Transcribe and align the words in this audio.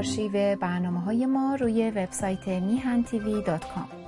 آرشیو 0.00 0.56
برنامه 0.56 1.00
های 1.00 1.26
ما 1.26 1.54
روی 1.54 1.90
وبسایت 1.90 2.48
میهن 2.48 3.02
تیوی 3.02 3.42
دات 3.42 3.64
کام. 3.74 3.99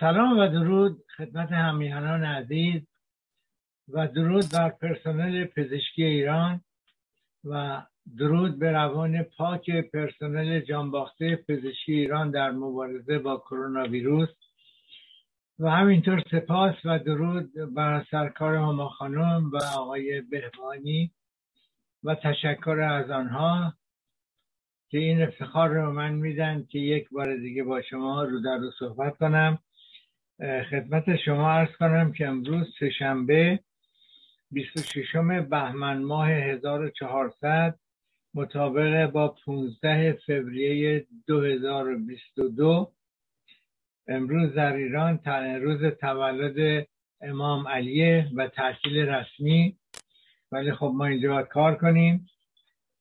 سلام 0.00 0.38
و 0.38 0.48
درود 0.48 1.04
خدمت 1.16 1.52
همیهنان 1.52 2.24
عزیز 2.24 2.82
و 3.88 4.08
درود 4.08 4.44
بر 4.52 4.68
پرسنل 4.68 5.44
پزشکی 5.44 6.04
ایران 6.04 6.60
و 7.44 7.82
درود 8.18 8.58
به 8.58 8.70
روان 8.72 9.22
پاک 9.22 9.70
پرسنل 9.70 10.60
جانباخته 10.60 11.36
پزشکی 11.36 11.92
ایران 11.92 12.30
در 12.30 12.50
مبارزه 12.50 13.18
با 13.18 13.36
کرونا 13.36 13.88
ویروس 13.88 14.28
و 15.58 15.70
همینطور 15.70 16.22
سپاس 16.30 16.74
و 16.84 16.98
درود 16.98 17.74
بر 17.74 18.06
سرکار 18.10 18.54
هما 18.54 18.88
خانم 18.88 19.50
و 19.52 19.56
آقای 19.78 20.20
بهبانی 20.20 21.10
و 22.04 22.14
تشکر 22.14 22.80
از 22.80 23.10
آنها 23.10 23.74
که 24.90 24.98
این 24.98 25.22
افتخار 25.22 25.68
رو 25.68 25.92
من 25.92 26.14
میدن 26.14 26.66
که 26.70 26.78
یک 26.78 27.08
بار 27.10 27.36
دیگه 27.36 27.64
با 27.64 27.82
شما 27.82 28.24
رو 28.24 28.40
در 28.40 28.56
رو 28.56 28.70
صحبت 28.78 29.16
کنم. 29.16 29.58
خدمت 30.40 31.16
شما 31.16 31.52
ارز 31.52 31.68
کنم 31.78 32.12
که 32.12 32.28
امروز 32.28 32.66
سهشنبه 32.78 33.60
26 34.50 35.16
بهمن 35.50 36.02
ماه 36.02 36.30
1400 36.30 37.78
مطابق 38.34 39.10
با 39.10 39.28
15 39.28 40.18
فوریه 40.26 41.06
2022 41.26 42.92
امروز 44.08 44.54
در 44.54 44.72
ایران 44.76 45.20
روز 45.62 45.84
تولد 45.84 46.86
امام 47.20 47.68
علیه 47.68 48.30
و 48.36 48.48
تحصیل 48.48 48.96
رسمی. 48.96 49.76
ولی 50.52 50.72
خب 50.72 50.92
ما 50.94 51.06
اینجا 51.06 51.32
باید 51.34 51.48
کار 51.48 51.74
کنیم 51.74 52.26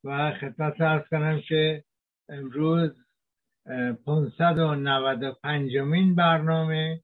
و 0.03 0.31
خدمت 0.31 0.81
ارز 0.81 1.03
کنم 1.11 1.41
که 1.47 1.83
امروز 2.29 2.91
595 4.05 5.77
مین 5.77 6.15
برنامه. 6.15 7.01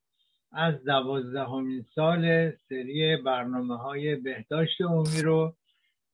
از 0.57 0.83
دوازدهمین 0.83 1.85
سال 1.95 2.51
سری 2.69 3.17
برنامه 3.17 3.77
های 3.77 4.15
بهداشت 4.15 4.81
عمومی 4.81 5.21
رو 5.21 5.53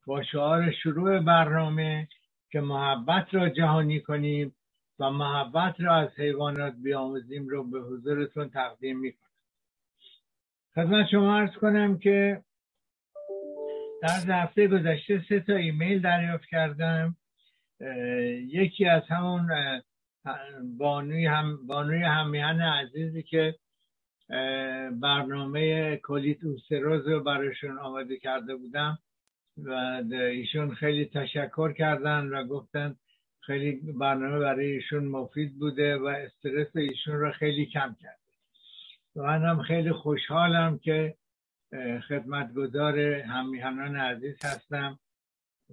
با 0.06 0.24
شعار 0.24 0.72
شروع 0.72 1.20
برنامه 1.20 2.08
که 2.52 2.62
محبت 2.62 3.28
را 3.32 3.50
جهانی 3.50 4.00
کنیم 4.00 4.56
و 5.00 5.12
محبت 5.12 5.76
را 5.80 5.96
از 5.96 6.10
حیوانات 6.18 6.74
بیاموزیم 6.84 7.48
رو 7.48 7.64
به 7.64 7.80
حضورتون 7.80 8.50
تقدیم 8.50 9.00
می‌کنم. 9.00 9.30
خدمت 10.76 11.08
شما 11.12 11.38
ارز 11.38 11.52
کنم 11.52 11.98
که 12.00 12.44
در 14.02 14.44
هفته 14.44 14.68
گذشته 14.68 15.26
سه 15.30 15.40
تا 15.40 15.56
ایمیل 15.56 16.02
دریافت 16.02 16.46
کردم. 16.46 17.16
یکی 18.48 18.86
از 18.86 19.04
همون 19.10 19.50
بانوی 20.78 21.26
هم 21.26 21.68
بانوی 21.68 22.04
همیهن 22.04 22.62
عزیزی 22.62 23.24
که 23.24 23.56
برنامه 24.92 25.96
کلیت 25.98 26.44
اوستروز 26.44 27.08
رو 27.08 27.24
براشون 27.24 27.78
آماده 27.78 28.18
کرده 28.18 28.56
بودم 28.56 29.00
و 29.58 29.72
ایشون 30.12 30.76
خیلی 30.76 31.06
تشکر 31.06 31.74
کردن 31.74 32.28
و 32.28 32.48
گفتن 32.48 32.96
خیلی 33.40 33.72
برنامه 33.72 34.40
برای 34.40 34.72
ایشون 34.72 35.06
مفید 35.06 35.60
بوده 35.60 35.98
و 35.98 36.06
استرس 36.06 36.76
ایشون 36.76 37.16
رو 37.16 37.32
خیلی 37.32 37.66
کم 37.66 37.96
کرده. 38.02 38.18
و 39.16 39.22
منم 39.22 39.62
خیلی 39.62 39.92
خوشحالم 39.92 40.80
که 40.80 41.16
خدمتگزار 42.08 43.00
همیهنان 43.00 43.96
عزیز 43.96 44.46
هستم 44.46 45.00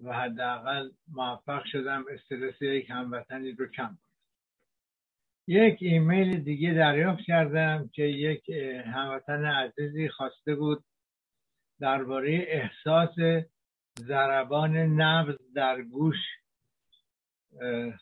و 0.05 0.13
حداقل 0.13 0.91
موفق 1.13 1.65
شدم 1.65 2.05
استرس 2.11 2.63
یک 2.63 2.91
هموطنی 2.91 3.53
رو 3.53 3.67
کم 3.67 3.87
کنم. 3.87 4.08
یک 5.51 5.79
ایمیل 5.81 6.41
دیگه 6.41 6.75
دریافت 6.75 7.23
کردم 7.23 7.91
که 7.95 8.03
یک 8.03 8.51
هموطن 8.87 9.45
عزیزی 9.45 10.09
خواسته 10.09 10.55
بود 10.55 10.85
درباره 11.81 12.47
احساس 12.49 13.45
ضربان 13.99 14.77
نبض 14.77 15.37
در 15.55 15.83
گوش 15.83 16.17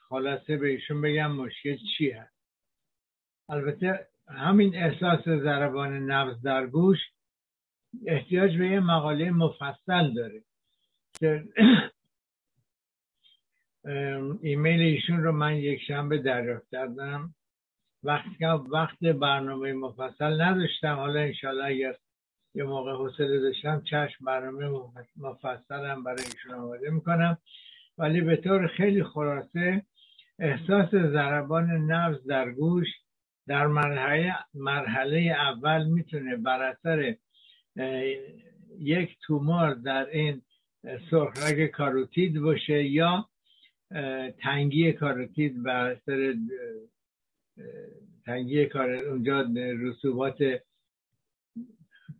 خلاصه 0.09 0.57
به 0.57 0.69
ایشون 0.69 1.03
بگم 1.03 1.33
مشکل 1.33 1.77
چی 1.97 2.11
هست. 2.11 2.37
البته 3.49 4.07
همین 4.29 4.77
احساس 4.77 5.25
ضربان 5.25 6.11
نبض 6.11 6.43
در 6.43 6.67
گوش 6.67 6.99
احتیاج 8.07 8.57
به 8.57 8.69
یه 8.69 8.81
مقاله 8.81 9.31
مفصل 9.31 10.15
داره 10.15 10.43
ایمیل 14.43 14.81
ایشون 14.81 15.23
رو 15.23 15.33
من 15.33 15.57
یک 15.57 15.83
شنبه 15.83 16.19
دریافت 16.19 16.71
کردم. 16.71 17.35
وقتی 18.03 18.45
وقت 18.73 18.99
برنامه 18.99 19.73
مفصل 19.73 20.41
نداشتم. 20.41 20.95
حالا 20.95 21.21
انشالله 21.21 21.65
اگر 21.65 21.95
یه 22.55 22.65
موقع 22.65 22.93
حوصله 22.93 23.41
داشتم 23.41 23.83
چشم 23.91 24.25
برنامه 24.25 24.81
مفصلم 25.17 26.05
برای 26.05 26.25
ایشون 26.25 26.55
آماده 26.55 26.91
می‌کنم. 26.91 27.39
ولی 27.99 28.21
به 28.21 28.37
طور 28.37 28.67
خیلی 28.67 29.05
خلاصه 29.05 29.83
احساس 30.39 30.91
ضربان 30.91 31.71
نفس 31.71 32.27
در 32.27 32.51
گوش 32.51 32.87
در 33.47 33.67
مرحله, 33.67 34.35
مرحله 34.55 35.19
اول 35.19 35.87
می‌تونه 35.87 36.37
بر 36.37 36.63
اثر 36.63 37.17
یک 38.79 39.17
تومور 39.23 39.75
در 39.75 40.07
این 40.11 40.43
سرخرگ 41.11 41.67
کاروتید 41.67 42.41
باشه 42.41 42.85
یا 42.85 43.29
تنگی 44.39 44.93
کاروتید 44.93 45.63
بر 45.63 45.91
اثر 45.91 46.35
تنگی 48.25 48.67
کار 48.67 48.91
اونجا 48.91 49.47
رسوبات 49.57 50.39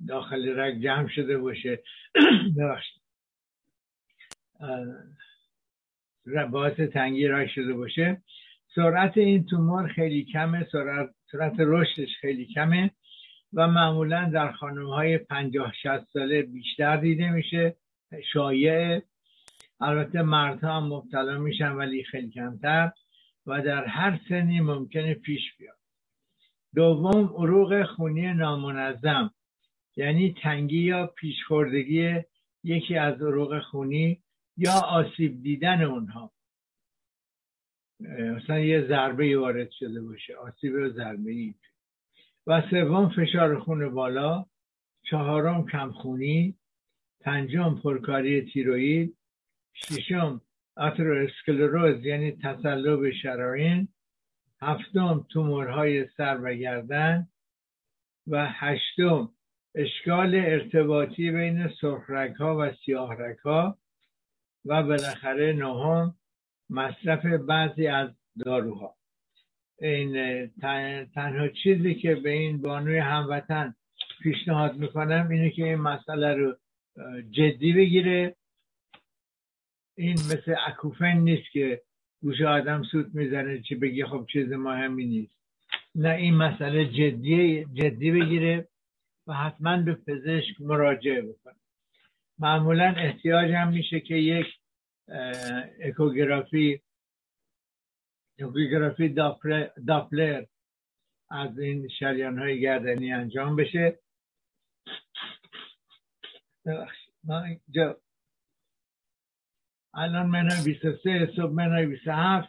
داخل 0.09 0.59
رگ 0.59 0.83
جمع 0.83 1.09
شده 1.09 1.39
باشه. 1.39 1.83
باعث 6.51 6.81
تنگی 6.81 7.29
رگ 7.29 7.49
شده 7.49 7.73
باشه. 7.73 8.23
سرعت 8.75 9.19
این 9.19 9.47
تومور 9.47 9.89
خیلی 9.89 10.25
کمه 10.25 10.67
سرعت, 10.73 11.15
سرعت 11.33 11.55
رشدش 11.59 12.09
خیلی 12.21 12.47
کمه 12.47 12.91
و 13.53 13.69
معمولا 13.69 14.31
در 14.35 14.53
خانم 14.53 14.87
های 14.87 15.19
پنجاه 15.19 15.73
شست 15.83 16.13
ساله 16.13 16.43
بیشتر 16.43 16.97
دیده 16.97 17.31
میشه. 17.31 17.77
شایع 18.33 19.03
البته 19.81 20.23
مردها 20.23 20.77
هم 20.77 20.93
مبتلا 20.93 21.39
میشن 21.39 21.73
ولی 21.73 22.05
خیلی 22.05 22.31
کمتر 22.31 22.93
و 23.47 23.63
در 23.63 23.85
هر 23.85 24.21
سنی 24.29 24.61
ممکنه 24.61 25.15
پیش 25.15 25.57
بیاد. 25.59 25.79
دوم 26.75 27.25
عروق 27.25 27.85
خونی 27.85 28.33
نامنظم 28.35 29.31
یعنی 29.97 30.35
تنگی 30.43 30.79
یا 30.81 31.07
پیشخوردگی 31.07 32.15
یکی 32.65 32.97
از 32.97 33.23
عروق 33.23 33.61
خونی 33.61 34.23
یا 34.57 34.73
آسیب 34.73 35.43
دیدن 35.43 35.83
اونها. 35.83 36.33
مثلا 38.37 38.59
یه 38.59 38.87
ضربه 38.89 39.39
وارد 39.39 39.71
شده 39.71 40.03
باشه 40.03 40.37
آسیب 40.37 40.89
ضربه 40.89 41.31
ای. 41.31 41.55
و 42.47 42.63
سوم 42.71 43.09
فشار 43.09 43.59
خون 43.59 43.89
بالا 43.95 44.47
چهارم 45.03 45.67
کمخونی 45.67 46.55
پنجم 47.21 47.81
پرکاری 47.83 48.43
تیروید 48.53 49.16
ششم 49.77 50.41
اترواسکلروز 50.77 52.05
یعنی 52.05 52.33
تصلب 52.33 53.11
شراین. 53.11 53.89
هفتم 54.63 55.27
تومورهای 55.33 56.09
سر 56.17 56.39
و 56.43 56.55
گردن. 56.55 57.29
و 58.27 58.47
هشتم 58.51 59.31
اشکال 59.75 60.35
ارتباطی 60.35 61.31
بین 61.31 61.69
سرخرگ 61.81 62.37
ها 62.37 62.57
و 62.59 62.73
سیاه 62.85 63.17
ها 63.45 63.79
و 64.65 64.83
بالاخره 64.83 65.53
نهم 65.53 66.15
مصرف 66.71 67.27
بعضی 67.27 67.87
از 67.87 68.11
داروها. 68.45 68.95
این 69.79 70.47
تنها 71.15 71.49
چیزی 71.49 71.95
که 71.95 72.15
به 72.15 72.31
این 72.31 72.63
بانوی 72.63 72.99
هموطن 72.99 73.75
پیشنهاد 74.23 74.77
می‌کنم 74.77 75.29
اینه 75.31 75.51
که 75.51 75.65
این 75.65 75.75
مسئله 75.75 76.35
رو 76.35 76.57
جدی 77.31 77.73
بگیره. 77.73 78.37
این 79.97 80.15
مثل 80.15 80.55
اکوفن 80.67 81.17
نیست 81.17 81.51
که 81.53 81.83
گوش 82.23 82.41
آدم 82.41 82.83
سود 82.83 83.15
می‌زنه 83.15 83.63
چی 83.63 83.75
بگی 83.75 84.05
خب 84.05 84.27
چیز 84.33 84.53
مهمی 84.53 85.07
نیست. 85.07 85.37
نه 85.95 86.11
این 86.11 86.35
مسئله 86.35 86.87
جدی 86.87 87.65
جدی 87.65 88.11
بگیره 88.11 88.69
و 89.27 89.33
حتما 89.33 89.83
به 89.83 89.95
پزشک 89.95 90.61
مراجعه 90.61 91.23
بکنه. 91.23 91.57
معمولا 92.39 92.95
احتیاج 92.97 93.51
هم 93.51 93.69
میشه 93.69 94.01
که 94.01 94.15
یک 94.15 94.47
اکوگرافی 95.81 96.81
اکوگرافی 98.39 99.09
داپلر 99.87 100.45
از 101.31 101.59
این 101.59 101.89
شریان 101.89 102.39
های 102.39 102.61
گردنی 102.61 103.13
انجام 103.13 103.57
بشه. 103.57 103.99
ما 107.25 107.45
اینجا 107.45 108.01
الان 109.97 110.27
منهای 110.27 110.65
23 110.65 111.33
صبح 111.37 111.53
منهای 111.53 111.87
27 111.87 112.49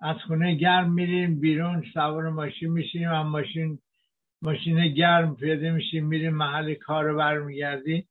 از 0.00 0.16
خونه 0.26 0.54
گرم 0.54 0.92
میریم 0.92 1.40
بیرون 1.40 1.84
سوار 1.94 2.30
ماشین 2.30 2.72
میشیم 2.72 3.08
هم 3.08 3.26
ماشین 3.26 3.78
ماشین 4.42 4.94
گرم 4.94 5.36
پیاده 5.36 5.70
میشیم 5.70 6.06
میریم 6.06 6.34
محل 6.34 6.74
کار 6.74 7.04
رو 7.04 7.16
برمیگردیم. 7.16 8.08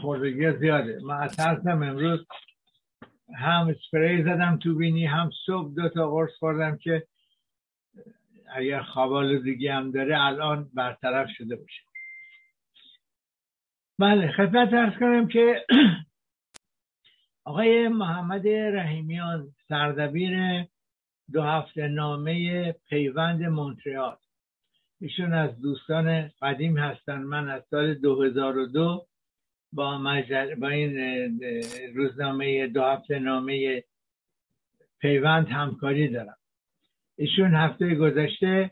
خوردگی 0.00 0.58
زیاده. 0.58 0.98
من 1.04 1.22
از 1.22 1.36
ترسم 1.36 1.82
امروز 1.82 2.26
هم 3.34 3.74
سپری 3.88 4.22
زدم 4.22 4.58
تو 4.62 4.74
بینی 4.74 5.06
هم 5.06 5.30
صبح 5.46 5.74
دو 5.74 5.88
تا 5.88 6.10
قرص 6.10 6.30
خوردم 6.38 6.76
که 6.76 7.06
اگر 8.54 8.82
خواب 8.82 9.42
دیگه 9.42 9.74
هم 9.74 9.90
داره 9.90 10.20
الان 10.20 10.70
برطرف 10.74 11.28
شده 11.30 11.56
باشه. 11.56 11.87
بله 14.00 14.32
خدمت 14.32 14.74
ارز 14.74 14.98
کنم 14.98 15.28
که 15.28 15.66
آقای 17.44 17.88
محمد 17.88 18.48
رحیمیان 18.48 19.48
سردبیر 19.68 20.64
دو 21.32 21.42
هفته 21.42 21.88
نامه 21.88 22.72
پیوند 22.72 23.42
مونتریال. 23.42 24.16
ایشون 25.00 25.32
از 25.32 25.60
دوستان 25.60 26.30
قدیم 26.42 26.78
هستن. 26.78 27.18
من 27.18 27.48
از 27.48 27.62
سال 27.70 27.94
2002 27.94 29.06
با, 29.72 29.98
مجل... 29.98 30.54
با 30.54 30.68
این 30.68 31.40
روزنامه 31.94 32.66
دو 32.66 32.82
هفته 32.82 33.18
نامه 33.18 33.84
پیوند 35.00 35.48
همکاری 35.48 36.08
دارم. 36.08 36.36
ایشون 37.16 37.54
هفته 37.54 37.94
گذشته 37.94 38.70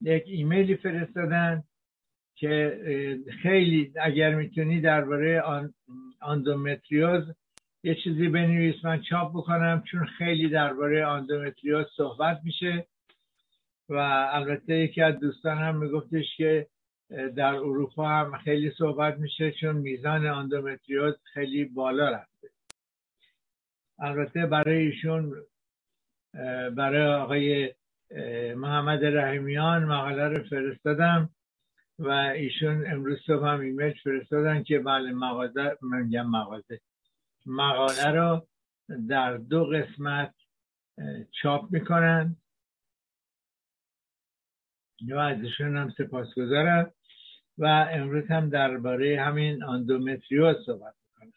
یک 0.00 0.24
ایمیلی 0.26 0.76
فرستادن. 0.76 1.64
که 2.42 2.78
خیلی 3.42 3.92
اگر 4.00 4.34
می‌تونی 4.34 4.80
درباره 4.80 5.42
آندومتریوز 6.20 7.24
یه 7.84 7.94
چیزی 7.94 8.28
بنویس. 8.28 8.84
من 8.84 9.00
چاپ 9.00 9.30
بکنم 9.36 9.82
چون 9.90 10.04
خیلی 10.04 10.48
درباره 10.48 11.04
آندومتریوز 11.04 11.86
صحبت 11.96 12.40
میشه 12.44 12.86
و 13.88 13.94
البته 14.32 14.74
یکی 14.74 15.02
از 15.02 15.20
دوستان 15.20 15.58
هم 15.58 15.76
میگفتش 15.76 16.36
که 16.36 16.66
در 17.36 17.54
اروپا 17.54 18.08
هم 18.08 18.38
خیلی 18.38 18.70
صحبت 18.78 19.18
میشه 19.18 19.52
چون 19.52 19.76
میزان 19.76 20.26
آندومتریوز 20.26 21.14
خیلی 21.32 21.64
بالا 21.64 22.10
رفته. 22.10 22.48
البته 23.98 24.46
برای 24.46 24.86
ایشون 24.86 25.32
برای 26.76 27.14
آقای 27.14 27.74
محمد 28.56 29.04
رحیمیان 29.04 29.84
مقاله 29.84 30.28
رو 30.28 30.44
فرستادم. 30.44 31.30
و 31.98 32.08
ایشون 32.08 32.86
امروز 32.86 33.18
صبح 33.26 33.46
هم 33.46 33.60
ایمیل 33.60 33.94
فرستادن 34.04 34.62
که 34.62 34.78
بله 34.78 35.12
مغازه 35.12 35.78
میگم 35.82 36.26
مغازه. 36.26 36.80
مقاله 37.46 38.10
رو 38.10 38.46
در 39.08 39.36
دو 39.36 39.64
قسمت 39.64 40.34
چاپ 41.42 41.72
می‌کنن. 41.72 42.36
و 45.10 45.18
ازشون 45.18 45.76
هم 45.76 45.90
سپاسگزارم. 45.98 46.92
و 47.58 47.66
امروز 47.90 48.30
هم 48.30 48.48
درباره 48.48 49.20
همین 49.20 49.64
آندومتریوز 49.64 50.56
صحبت 50.66 50.94
می‌کنم. 51.04 51.32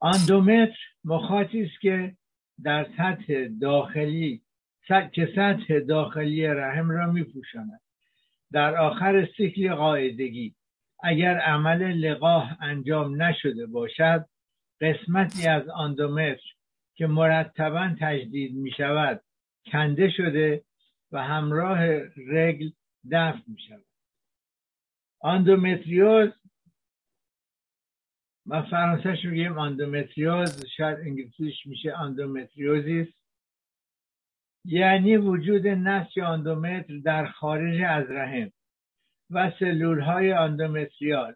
آندومتر 0.00 0.78
مخاطی 1.04 1.62
است 1.62 1.80
که 1.80 2.16
در 2.62 2.86
سطح 2.96 3.48
داخلی 3.60 4.42
که 5.12 5.32
سطح 5.36 5.78
داخلی 5.78 6.46
رحم 6.46 6.90
را 6.90 7.12
میپوشاند. 7.12 7.80
در 8.52 8.76
آخر 8.76 9.28
سیکل 9.36 9.74
قاعدگی. 9.74 10.54
اگر 11.02 11.38
عمل 11.38 11.82
لقاح 11.82 12.62
انجام 12.62 13.22
نشده 13.22 13.66
باشد 13.66 14.26
قسمتی 14.80 15.48
از 15.48 15.68
آندومتر 15.68 16.42
که 16.94 17.06
مرتبا 17.06 17.90
تجدید 18.00 18.54
می 18.54 18.70
شود 18.70 19.22
کنده 19.72 20.10
شده 20.10 20.64
و 21.12 21.22
همراه 21.22 21.78
رگل 22.16 22.70
دفع 23.10 23.42
می 23.46 23.60
شود 23.68 23.84
آندومتریوز 25.20 26.30
ما 28.46 28.62
فرانسهش 28.62 29.24
میگیم 29.24 29.58
endométriose 29.58 30.66
شاید 30.76 30.98
انگلیسیش 30.98 31.66
میشه 31.66 31.92
endometriosis. 31.92 33.08
یعنی 34.64 35.16
وجود 35.16 35.66
نسج 35.66 36.18
آندومتر 36.20 36.98
در 37.04 37.26
خارج 37.26 37.82
از 37.82 38.10
رحم 38.10 38.52
و 39.30 39.52
سلول 39.58 40.00
های 40.00 40.32
آندومتریال. 40.32 41.34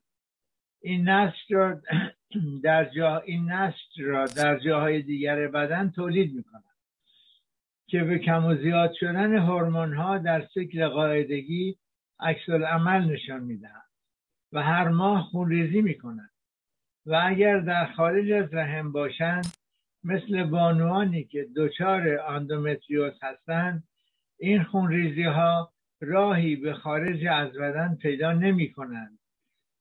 این 0.82 1.08
نسج 1.08 1.52
را 1.52 1.80
در 2.64 2.84
جا 2.84 3.18
این 3.18 3.52
نسج 3.52 4.00
را 4.00 4.26
در 4.26 4.58
جاهای 4.58 5.02
دیگر 5.02 5.48
بدن 5.48 5.90
تولید 5.90 6.34
می 6.34 6.44
که 7.86 8.04
به 8.04 8.18
کم 8.18 8.44
و 8.44 8.54
زیاد 8.54 8.92
شدن 9.00 9.36
هورمون 9.36 9.94
ها 9.94 10.18
در 10.18 10.46
سیکل 10.54 10.88
قاعدگی 10.88 11.76
عکس 12.20 12.48
عمل 12.48 13.12
نشان 13.12 13.44
می‌دهند 13.44 13.90
و 14.52 14.62
هر 14.62 14.88
ماه 14.88 15.22
خونریزی 15.22 15.82
می‌کنند 15.82 16.30
و 17.06 17.22
اگر 17.26 17.60
در 17.60 17.92
خارج 17.92 18.32
از 18.32 18.54
رحم 18.54 18.92
باشند 18.92 19.46
مثل 20.04 20.44
بانوانی 20.44 21.24
که 21.24 21.46
دچار 21.56 22.18
آندومتریوس 22.18 23.14
هستند 23.22 23.84
این 24.38 24.62
خونریزی 24.62 25.22
ها 25.22 25.72
راهی 26.00 26.56
به 26.56 26.74
خارج 26.74 27.26
از 27.26 27.52
بدن 27.52 27.98
پیدا 28.02 28.32
نمی 28.32 28.72
کنند 28.72 29.18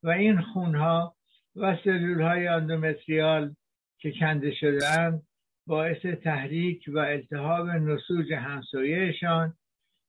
و 0.02 0.08
این 0.08 0.40
خونها 0.40 1.16
و 1.56 1.76
سلول 1.84 2.20
های 2.20 2.46
اندومتریال 2.46 3.54
که 3.98 4.12
کنده 4.12 4.54
شده 4.54 5.20
باعث 5.66 6.06
تحریک 6.06 6.84
و 6.88 6.98
التهاب 6.98 7.68
نسوج 7.68 8.32
همسایهشان 8.32 9.54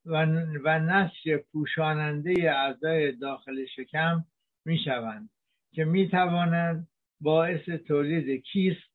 و, 0.05 0.25
و 0.63 0.79
نسج 0.79 1.35
پوشاننده 1.51 2.51
اعضای 2.51 3.11
داخل 3.11 3.65
شکم 3.65 4.25
می 4.65 4.77
شوند 4.77 5.29
که 5.73 5.85
می 5.85 6.09
توانند 6.09 6.87
باعث 7.21 7.69
تولید 7.69 8.43
کیست 8.43 8.94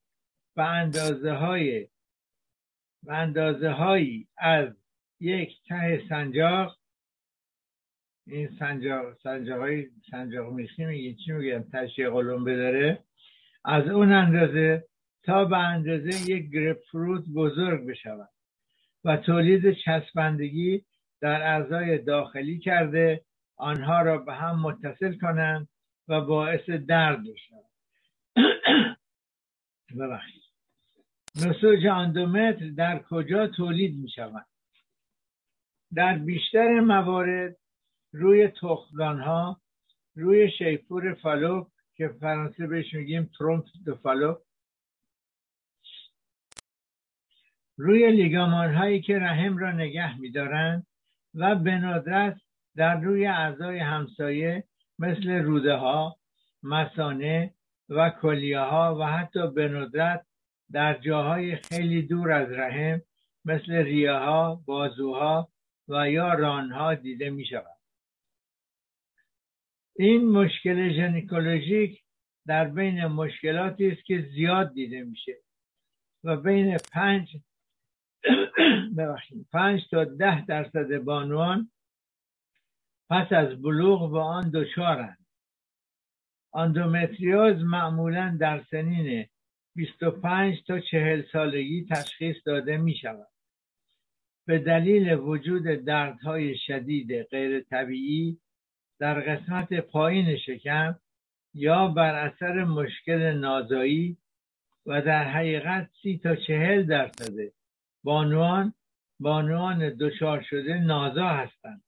و 0.60 0.62
اندازه 0.62 1.32
های 1.32 1.88
و 3.02 3.12
اندازه 3.12 3.70
هایی 3.70 4.28
از 4.38 4.68
یک 5.20 5.50
ته 5.68 6.02
سنجاق 6.08 6.78
این 8.26 8.48
سنجاق 8.58 9.16
سنجاق 9.22 9.60
های 9.60 9.86
سنجاق 10.10 10.52
میخی 10.52 10.84
میگه 10.84 11.14
چی 11.24 11.32
میگم 11.32 11.64
تشیه 11.72 12.10
قلمبه 12.10 12.56
داره 12.56 13.04
از 13.64 13.88
اون 13.88 14.12
اندازه 14.12 14.84
تا 15.22 15.44
به 15.44 15.58
اندازه 15.58 16.30
یک 16.30 16.50
گرپ 16.50 16.78
فروت 16.90 17.24
بزرگ 17.34 17.86
بشود 17.86 18.30
و 19.04 19.16
تولید 19.16 19.72
چسبندگی 19.72 20.84
در 21.20 21.42
اعضای 21.42 21.98
داخلی 21.98 22.58
کرده 22.58 23.24
آنها 23.56 24.02
را 24.02 24.18
به 24.18 24.34
هم 24.34 24.60
متصل 24.60 25.18
کنند 25.18 25.68
و 26.08 26.20
باعث 26.20 26.70
درد 26.70 27.20
بشود. 27.22 27.70
ببخشید. 30.00 30.39
نسوج 31.36 31.86
اندومتر 31.86 32.68
در 32.76 33.02
کجا 33.02 33.46
تولید 33.46 33.98
می 33.98 34.10
شود 34.10 34.46
در 35.94 36.18
بیشتر 36.18 36.80
موارد 36.80 37.56
روی 38.12 38.48
تخمدان 38.48 39.20
ها 39.20 39.60
روی 40.14 40.50
شیپور 40.50 41.14
فالوپ 41.14 41.68
که 41.94 42.08
فرانسه 42.08 42.66
بهش 42.66 42.94
میگیم 42.94 43.30
trompe 43.38 43.64
de 43.84 43.94
Fallope 43.94 44.38
روی 47.76 48.12
لیگامان 48.12 48.74
هایی 48.74 49.00
که 49.00 49.18
رحم 49.18 49.58
را 49.58 49.72
نگه 49.72 50.20
میدارند 50.20 50.86
و 51.34 51.54
به 51.54 51.70
ندرت 51.70 52.40
در 52.76 53.00
روی 53.00 53.26
اعضای 53.26 53.78
همسایه 53.78 54.64
مثل 54.98 55.30
روده 55.30 55.74
ها 55.74 56.16
مسانه 56.62 57.54
و 57.88 58.10
کلیه 58.10 58.60
ها 58.60 58.96
و 59.00 59.04
حتی 59.04 59.50
به 59.50 59.68
ندرت 59.68 60.26
در 60.72 60.98
جاهای 60.98 61.56
خیلی 61.56 62.02
دور 62.02 62.32
از 62.32 62.50
رحم 62.50 63.02
مثل 63.44 63.72
ریه 63.72 64.12
ها، 64.12 64.62
بازوها 64.66 65.48
و 65.88 66.10
یا 66.10 66.34
رانها 66.34 66.94
دیده 66.94 67.30
می 67.30 67.46
شود. 67.46 67.80
این 69.96 70.28
مشکل 70.30 70.92
ژنیکولوژیک 70.92 72.02
در 72.46 72.64
بین 72.68 73.06
مشکلاتی 73.06 73.90
است 73.90 74.04
که 74.04 74.28
زیاد 74.34 74.72
دیده 74.74 75.04
میشه 75.04 75.36
و 76.24 76.36
بین 76.36 76.76
پنج 76.92 77.36
پنج 79.52 79.80
تا 79.90 80.04
ده 80.04 80.46
درصد 80.46 80.98
بانوان 80.98 81.70
پس 83.10 83.32
از 83.32 83.62
بلوغ 83.62 84.10
با 84.10 84.24
آن 84.24 84.50
دچارند 84.54 85.26
اندومتریوز 86.54 87.62
معمولا 87.62 88.36
در 88.40 88.64
سنین 88.70 89.26
25 89.76 90.64
تا 90.66 90.80
40 90.80 91.22
سالگی 91.32 91.86
تشخیص 91.90 92.36
داده 92.46 92.76
می 92.76 92.94
شود. 92.94 93.26
به 94.46 94.58
دلیل 94.58 95.12
وجود 95.12 95.62
دردهای 95.62 96.58
شدید 96.58 97.22
غیر 97.22 97.60
طبیعی 97.60 98.38
در 98.98 99.20
قسمت 99.20 99.74
پایین 99.74 100.36
شکم 100.36 100.98
یا 101.54 101.88
بر 101.88 102.14
اثر 102.14 102.64
مشکل 102.64 103.38
نازایی 103.38 104.16
و 104.86 105.02
در 105.02 105.24
حقیقت 105.24 105.90
سی 106.02 106.20
تا 106.22 106.36
چهل 106.36 106.82
درصد 106.82 107.34
بانوان 108.04 108.74
بانوان 109.20 109.88
دچار 109.88 110.42
شده 110.42 110.74
نازا 110.74 111.28
هستند 111.28 111.82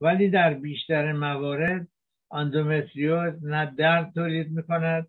ولی 0.00 0.30
در 0.30 0.54
بیشتر 0.54 1.12
موارد 1.12 1.88
اندومتریوز 2.32 3.44
نه 3.44 3.74
درد 3.78 4.12
تولید 4.14 4.50
می 4.50 4.62
کند 4.62 5.08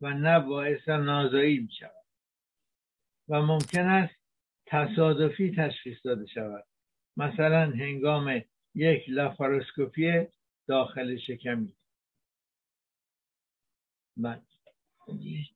و 0.00 0.10
نه 0.10 0.40
باعث 0.40 0.88
نازایی 0.88 1.58
می 1.58 1.72
شود 1.78 2.04
و 3.28 3.42
ممکن 3.42 3.86
است 3.86 4.14
تصادفی 4.66 5.54
تشخیص 5.56 5.98
داده 6.04 6.26
شود. 6.26 6.66
مثلا 7.16 7.70
هنگام 7.70 8.42
یک 8.74 9.04
لاپاروسکوپی 9.08 10.26
داخل 10.66 11.18
شکمی. 11.18 11.72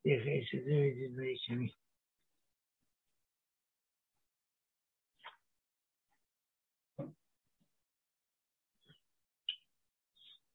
دقیقه 0.04 0.44
شده 0.44 1.08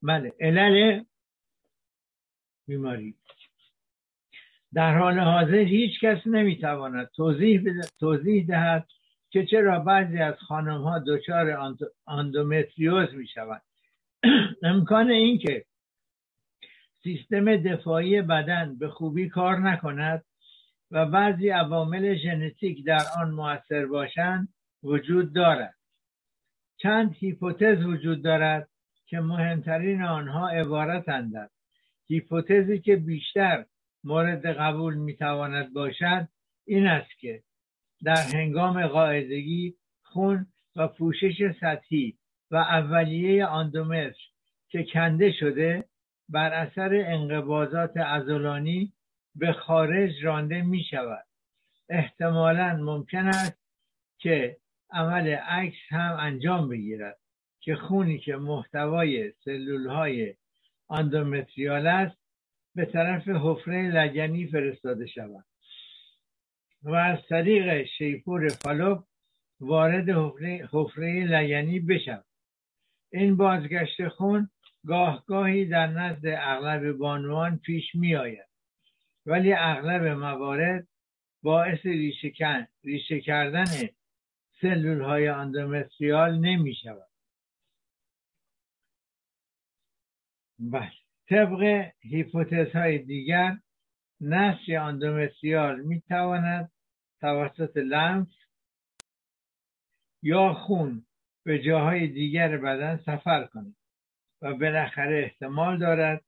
بله. 0.01 0.33
علل 0.39 1.03
بیماری. 2.67 3.15
در 4.73 4.97
حال 4.97 5.19
حاضر 5.19 5.55
هیچ 5.55 5.99
کس 5.99 6.27
نمی‌تواند 6.27 7.09
توضیح, 7.15 7.61
توضیح 7.99 8.45
دهد 8.47 8.87
که 9.29 9.45
چرا 9.45 9.79
بعضی 9.79 10.17
از 10.17 10.35
خانم 10.35 10.81
ها 10.81 10.99
دچار 11.07 11.75
اندومتریوز 12.07 13.13
می 13.13 13.27
شوند 13.27 13.61
امکان 14.63 15.11
اینکه 15.11 15.65
سیستم 17.03 17.55
دفاعی 17.55 18.21
بدن 18.21 18.77
به 18.79 18.89
خوبی 18.89 19.29
کار 19.29 19.57
نکند 19.57 20.25
و 20.91 21.05
بعضی 21.05 21.49
عوامل 21.49 22.15
ژنتیک 22.15 22.85
در 22.85 23.03
آن 23.17 23.31
موثر 23.31 23.85
باشند 23.85 24.47
وجود 24.83 25.33
دارد. 25.33 25.75
چند 26.77 27.15
هیپوتز 27.15 27.85
وجود 27.85 28.23
دارد 28.23 28.69
که 29.05 29.19
مهمترین 29.19 30.01
آنها 30.01 30.49
عبارتند 30.49 31.51
هیپوتزی 32.07 32.79
که 32.79 32.95
بیشتر 32.95 33.65
مورد 34.03 34.45
قبول 34.45 34.95
می‌تواند 34.95 35.73
باشد 35.73 36.27
این 36.65 36.87
است 36.87 37.19
که 37.19 37.43
در 38.03 38.23
هنگام 38.33 38.87
قاعدگی 38.87 39.75
خون 40.03 40.45
و 40.75 40.87
پوشش 40.87 41.51
سطحی 41.61 42.17
و 42.51 42.55
اولیه 42.55 43.45
آندومتر 43.45 44.19
که 44.69 44.83
کنده 44.83 45.31
شده 45.31 45.85
بر 46.29 46.53
اثر 46.53 47.03
انقباضات 47.07 47.97
ازولانی 47.97 48.93
به 49.35 49.53
خارج 49.53 50.11
رانده 50.23 50.61
می 50.61 50.83
شود 50.83 51.25
احتمالا 51.89 52.77
ممکن 52.81 53.27
است 53.27 53.59
که 54.17 54.57
عمل 54.91 55.27
عکس 55.27 55.77
هم 55.89 56.17
انجام 56.19 56.69
بگیرد 56.69 57.17
که 57.59 57.75
خونی 57.75 58.19
که 58.19 58.35
محتوای 58.35 59.31
سلول 59.31 59.87
های 59.87 60.35
آندومتریال 60.87 61.87
است 61.87 62.17
به 62.75 62.85
طرف 62.85 63.27
حفره 63.27 63.91
لگنی 63.91 64.47
فرستاده 64.47 65.07
شود. 65.07 65.45
و 66.83 66.93
از 66.93 67.19
طریق 67.29 67.85
شیپور 67.85 68.49
فالوپ 68.49 69.03
وارد 69.59 70.09
حفره 70.71 71.25
لگنی 71.25 71.79
بشود. 71.79 72.25
این 73.11 73.37
بازگشت 73.37 74.07
خون 74.07 74.49
گاه 74.85 75.25
گاهی 75.25 75.65
در 75.65 75.87
نزد 75.87 76.25
اغلب 76.25 76.91
بانوان 76.91 77.57
پیش 77.57 77.95
می 77.95 78.15
آید 78.15 78.49
ولی 79.25 79.53
اغلب 79.53 80.03
موارد 80.03 80.87
باعث 81.43 81.85
ریشه, 81.85 82.67
ریشه 82.83 83.21
کردن 83.21 83.65
سلول 84.61 85.01
های 85.01 85.27
اندومتریال 85.27 86.39
نمی 86.39 86.75
شود 86.75 87.09
بله. 90.59 90.98
طبق 91.29 91.91
هیپوتز 92.01 92.71
های 92.75 92.97
دیگر 92.97 93.57
نسج 94.21 94.71
اندومتریال 94.71 95.81
می 95.81 96.01
تواند 96.01 96.71
توسط 97.21 97.77
لمف 97.77 98.27
یا 100.23 100.53
خون 100.53 101.05
به 101.45 101.59
جاهای 101.59 102.07
دیگر 102.07 102.57
بدن 102.57 102.97
سفر 102.97 103.45
کند 103.45 103.75
و 104.41 104.53
بالاخره 104.53 105.19
احتمال 105.23 105.77
دارد 105.77 106.23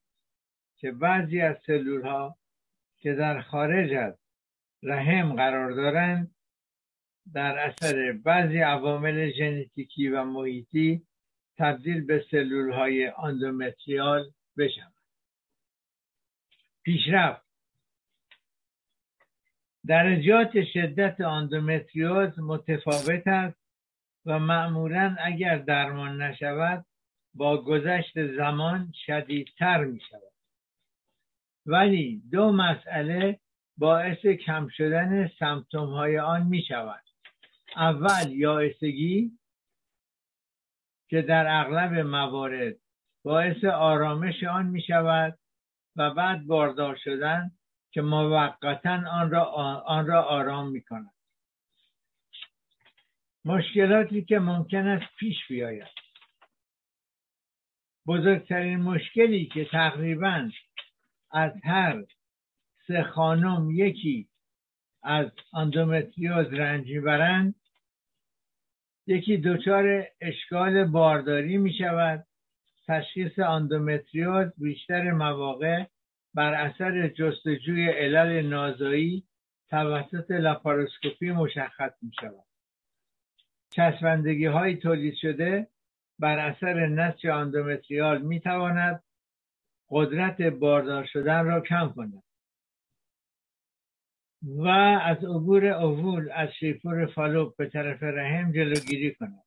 که 0.77 0.91
بعضی 0.91 1.41
از 1.41 1.57
سلول 1.65 2.01
ها 2.01 2.37
که 2.97 3.13
در 3.13 3.41
خارج 3.41 3.93
از 3.93 4.13
رحم 4.83 5.35
قرار 5.35 5.71
دارند 5.71 6.35
در 7.33 7.57
اثر 7.57 8.11
بعضی 8.11 8.57
عوامل 8.57 9.31
ژنتیکی 9.31 10.07
و 10.07 10.23
محیطی 10.23 11.07
تبدیل 11.57 12.05
به 12.05 12.25
سلول 12.31 12.71
های 12.71 13.07
اندومتریال 13.07 14.31
بشوند. 14.57 14.90
پیشرفت. 16.83 17.51
درجات 19.87 20.63
شدت 20.73 21.21
اندومتریوز 21.21 22.39
متفاوت 22.39 23.27
است 23.27 23.61
و 24.25 24.39
معمولا 24.39 25.15
اگر 25.19 25.57
درمان 25.57 26.21
نشود 26.21 26.85
با 27.33 27.63
گذشت 27.63 28.35
زمان 28.37 28.93
شدیدتر 29.05 29.83
می 29.83 29.99
شود 30.09 30.33
ولی 31.65 32.21
دو 32.31 32.51
مسئله 32.51 33.39
باعث 33.77 34.25
کم 34.25 34.67
شدن 34.67 35.27
سمتوم 35.39 35.89
های 35.89 36.19
آن 36.19 36.47
می 36.47 36.63
شود 36.67 37.03
اول 37.75 38.31
یائسگی 38.31 39.31
که 41.09 41.21
در 41.21 41.45
اغلب 41.49 41.93
موارد 41.93 42.75
باعث 43.23 43.63
آرامش 43.63 44.43
آن 44.43 44.65
می 44.65 44.81
شود 44.81 45.39
و 45.95 46.09
بعد 46.09 46.47
باردار 46.47 46.95
شدن 47.03 47.51
که 47.91 48.01
موقتا 48.01 49.03
آن 49.11 49.31
را, 49.31 49.45
آن 49.85 50.07
را 50.07 50.23
آرام 50.23 50.71
می 50.71 50.81
کند 50.81 51.13
مشکلاتی 53.45 54.23
که 54.23 54.39
ممکن 54.39 54.87
است 54.87 55.15
پیش 55.19 55.47
بیاید. 55.47 55.87
بزرگترین 58.07 58.81
مشکلی 58.81 59.45
که 59.45 59.65
تقریبا 59.65 60.49
از 61.31 61.51
هر 61.63 62.03
سه 62.87 63.03
خانم 63.03 63.71
یکی 63.71 64.27
از 65.03 65.31
اندومتریوز 65.53 66.53
رنج 66.53 66.87
می‌برند 66.87 67.55
یکی 69.07 69.37
دچار 69.37 70.07
اشکال 70.21 70.83
بارداری 70.85 71.57
می 71.57 71.73
شود 71.73 72.27
تشخیص 72.87 73.39
اندومتریوز 73.39 74.51
بیشتر 74.57 75.11
مواقع 75.11 75.85
بر 76.33 76.53
اثر 76.53 77.07
جستجوی 77.07 77.89
علل 77.89 78.47
نازایی 78.47 79.23
توسط 79.69 80.31
لاپاروسکوپی 80.31 81.31
مشخص 81.31 81.91
می 82.01 82.11
شود 82.21 82.45
چسبندگی 83.69 84.45
های 84.45 84.75
تولید 84.75 85.15
شده 85.15 85.67
بر 86.19 86.39
اثر 86.39 86.85
نسج 86.87 87.27
اندومتریال 87.27 88.21
می 88.21 88.39
تواند 88.39 89.03
قدرت 89.89 90.41
باردار 90.41 91.05
شدن 91.05 91.45
را 91.45 91.61
کم 91.61 91.93
کند. 91.95 92.23
و 94.43 94.67
از 95.03 95.23
عبور 95.23 95.65
اوول 95.65 96.31
از 96.31 96.49
شیپور 96.59 97.05
فالوپ 97.05 97.57
به 97.57 97.69
طرف 97.69 98.03
رحم 98.03 98.51
جلوگیری 98.51 99.15
کند. 99.15 99.43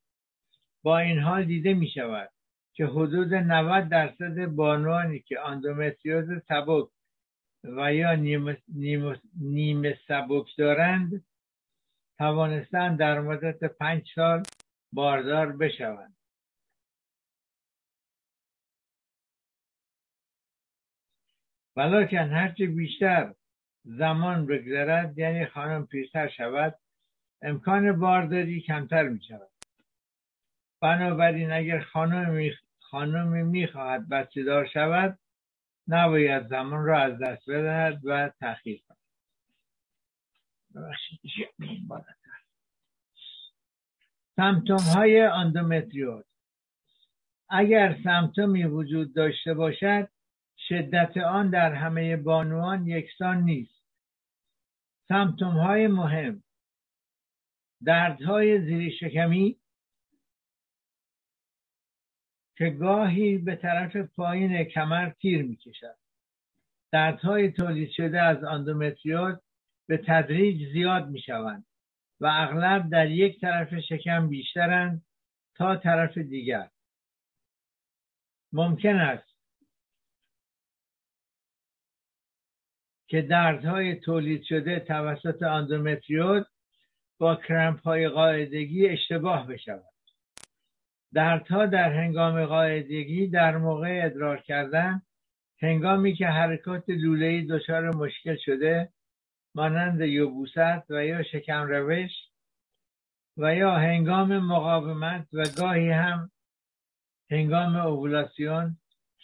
با 0.83 0.99
این 0.99 1.19
حال 1.19 1.45
دیده 1.45 1.75
می 1.75 1.89
شود 1.89 2.31
که 2.75 2.87
حدود 2.87 3.35
90 3.35 3.89
درصد 3.89 4.47
بانوانی 4.47 5.21
که 5.21 5.41
اندومتریوز 5.41 6.43
سبک 6.49 6.89
و 7.65 7.95
یا 7.95 8.15
نیمه, 8.15 9.99
سبک 10.09 10.57
دارند 10.59 11.25
توانستند 12.19 12.99
در 12.99 13.21
مدت 13.21 13.65
پنج 13.65 14.11
سال 14.15 14.43
باردار 14.93 15.53
بشوند. 15.53 16.17
ولیکن 21.77 22.31
هرچه 22.31 22.67
بیشتر 22.67 23.35
زمان 23.85 24.47
بگذرد 24.47 25.19
یعنی 25.19 25.47
خانم 25.47 25.87
پیرتر 25.87 26.29
شود 26.29 26.79
امکان 27.43 28.01
بارداری 28.01 28.61
کمتر 28.61 29.09
می 29.09 29.21
شود 29.29 29.51
بنابراین 30.83 31.53
اگر 31.53 31.81
خانم 31.81 32.35
خانمی 32.95 33.43
می‌خواهد 33.43 34.09
بچه 34.09 34.43
دار 34.43 34.67
شود 34.67 35.19
نباید 35.89 36.47
زمان 36.47 36.85
را 36.85 37.03
از 37.03 37.19
دست 37.19 37.51
بدهد 37.51 38.01
و 38.05 38.31
تأخیر 38.41 38.83
کند. 38.89 38.99
سمتوم 44.37 44.79
های 44.95 45.21
اندومتریوز. 45.21 46.25
اگر 47.49 47.97
سمتومی 48.05 48.65
وجود 48.65 49.15
داشته 49.15 49.55
باشد 49.55 50.09
شدت 50.69 51.17
آن 51.17 51.51
در 51.51 51.73
همه 51.73 52.17
بانوان 52.17 52.87
یکسان 52.87 53.43
نیست. 53.43 53.85
سمتوم 55.09 55.59
های 55.59 55.87
مهم 55.87 56.43
دردهای 57.85 58.61
زیر 58.61 58.93
شکمی 59.01 59.61
که 62.57 62.71
گاهی 62.71 63.39
به 63.39 63.57
طرف 63.57 63.97
پایین 63.97 64.65
کمر 64.65 65.11
تیر 65.11 65.43
می‌کشد. 65.43 65.97
دردهای 66.93 67.53
تولید 67.53 67.91
شده 67.91 68.23
از 68.23 68.45
اندومتریوز 68.45 69.35
به 69.89 69.97
تدریج 70.07 70.73
زیاد 70.73 71.09
می‌شوند 71.09 71.67
و 72.21 72.27
اغلب 72.27 72.91
در 72.91 73.11
یک 73.11 73.41
طرف 73.41 73.81
شکم 73.81 74.29
بیشترند 74.29 75.03
تا 75.55 75.77
طرف 75.77 76.19
دیگر. 76.19 76.71
ممکن 78.53 78.97
است 78.97 79.35
که 83.07 83.23
دردهای 83.23 83.95
تولید 83.95 84.43
شده 84.43 84.81
توسط 84.81 85.43
اندومتریوز 85.43 86.45
با 87.19 87.37
کرمپ 87.37 87.81
های 87.81 88.09
قاعدگی 88.09 88.89
اشتباه 88.89 89.47
بشود. 89.47 89.94
دردها 91.15 91.67
در 91.67 91.93
هنگام 91.93 92.47
قاعدگی 92.47 93.27
در 93.27 93.57
موقع 93.57 94.01
ادرار 94.05 94.41
کردن 94.41 95.03
هنگامی 95.63 96.15
که 96.15 96.27
حرکات 96.27 96.85
لوله‌ای 96.89 97.47
دچار 97.47 97.97
مشکل 97.97 98.37
شده 98.37 98.93
مانند 99.55 100.01
یبوست 100.01 100.91
و 100.91 101.05
یا 101.05 101.23
شکم 101.23 101.67
روش 101.67 102.11
و 103.37 103.55
یا 103.55 103.77
هنگام 103.77 104.39
مقاومت 104.39 105.29
و 105.33 105.45
گاهی 105.59 105.91
هم 105.91 106.31
هنگام 107.31 107.77
اوولاسیون 107.77 108.77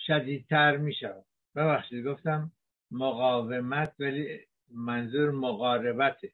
شدیدتر 0.07 0.77
می 0.77 0.95
شود 0.95 1.25
ببخشید 1.57 2.07
گفتم 2.07 2.53
مقاومت 2.91 3.95
ولی 3.99 4.41
منظور 4.75 5.31
مقاربته. 5.31 6.33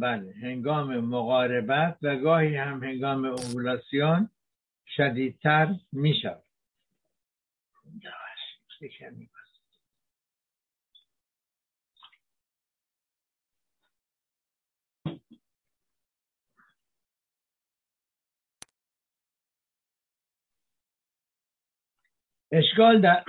بله 0.00 0.34
هنگام 0.42 1.00
مقاربت 1.00 1.98
و 2.02 2.16
گاهی 2.16 2.56
هم 2.56 2.84
هنگام 2.84 3.24
اوولاسیون 3.24 4.30
شدیدتر 4.86 5.74
می 5.92 6.14
شود 6.22 6.44
اشکال 22.52 23.00
در 23.00 23.24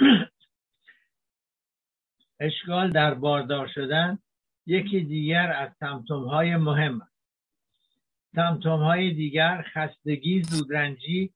اشکال 2.39 2.91
در 2.91 3.13
باردار 3.13 3.67
شدن 3.67 4.19
یکی 4.65 5.01
دیگر 5.01 5.51
از 5.51 5.71
سمتوم 5.79 6.23
های 6.23 6.55
مهم 6.55 7.01
است. 7.01 7.11
سمتوم 8.35 8.79
های 8.79 9.13
دیگر 9.13 9.65
خستگی 9.73 10.43
زودرنجی 10.43 11.33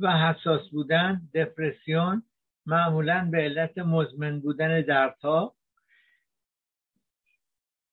و 0.00 0.18
حساس 0.18 0.68
بودن 0.68 1.22
دپرسیون 1.34 2.22
معمولا 2.66 3.28
به 3.32 3.38
علت 3.38 3.78
مزمن 3.78 4.40
بودن 4.40 4.80
دردها. 4.80 5.54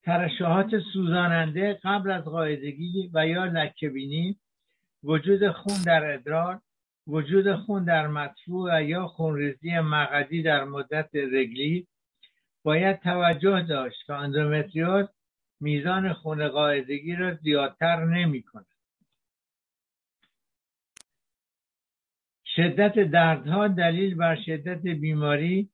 ترشحات 0.04 0.80
سوزاننده 0.94 1.80
قبل 1.84 2.12
از 2.12 2.24
قاعدگی 2.24 3.10
و 3.14 3.28
یا 3.28 3.46
لکهبینی 3.46 4.40
وجود 5.04 5.52
خون 5.52 5.78
در 5.86 6.14
ادرار 6.14 6.62
وجود 7.08 7.56
خون 7.56 7.86
در 7.86 8.08
مدفوع 8.08 8.78
و 8.78 8.84
یا 8.84 9.08
خونریزی 9.08 9.80
مقدی 9.80 10.44
در 10.44 10.64
مدت 10.64 11.10
رگلی 11.16 11.88
باید 12.64 13.00
توجه 13.00 13.62
داشت 13.62 14.06
که 14.06 14.14
اندومتریوز 14.14 15.08
میزان 15.60 16.14
خون 16.14 16.48
قاعدگی 16.48 17.16
را 17.16 17.36
زیادتر 17.36 18.06
نمی 18.06 18.44
کند. 18.44 18.66
شدت 22.56 23.00
دردها 23.00 23.68
دلیل 23.68 24.16
بر 24.16 24.36
شدت 24.46 24.82
بیماری 24.82 25.70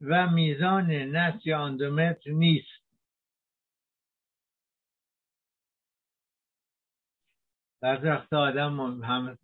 و 0.00 0.30
میزان 0.30 0.90
نسج 0.90 1.50
اندومتر 1.50 2.30
نیست 2.30 2.86
بعض 7.80 8.04
وقت 8.04 8.32
آدم 8.32 9.02
هم 9.02 9.38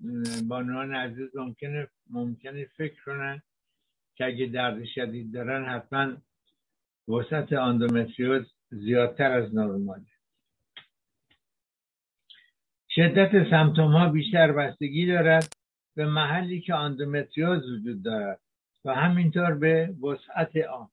بانوان 0.49 0.95
عزیز 0.95 1.37
ممکنه 1.37 1.89
ممکنه 2.11 2.65
فکر 2.65 3.05
کنن 3.05 3.43
که 4.15 4.25
اگه 4.25 4.47
درد 4.47 4.85
شدید 4.85 5.35
دارن 5.35 5.65
حتما 5.65 6.17
وسعت 7.09 7.53
اندومتریوز 7.53 8.53
زیادتر 8.71 9.33
از 9.33 9.55
نرماله 9.55 10.07
شدت 12.89 13.51
symptôme 13.51 13.93
ها 13.93 14.09
بیشتر 14.09 14.53
بستگی 14.53 15.07
دارد 15.07 15.53
به 15.97 16.07
محلی 16.07 16.61
که 16.61 16.75
اندومتریوز 16.75 17.71
وجود 17.71 18.03
دارد 18.03 18.41
و 18.85 18.95
همینطور 18.95 19.55
به 19.55 19.95
وسعت 20.03 20.57
آن. 20.57 20.89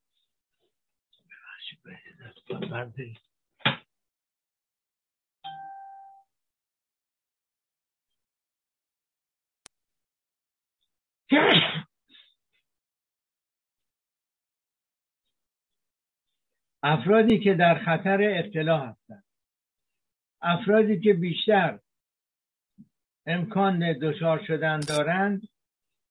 افرادی 16.83 17.39
که 17.39 17.53
در 17.53 17.75
خطر 17.85 18.19
ابتلا 18.21 18.77
هستند. 18.77 19.23
افرادی 20.41 20.99
که 20.99 21.13
بیشتر 21.13 21.79
امکان 23.25 23.93
دچار 23.93 24.43
شدن 24.47 24.79
دارند 24.79 25.41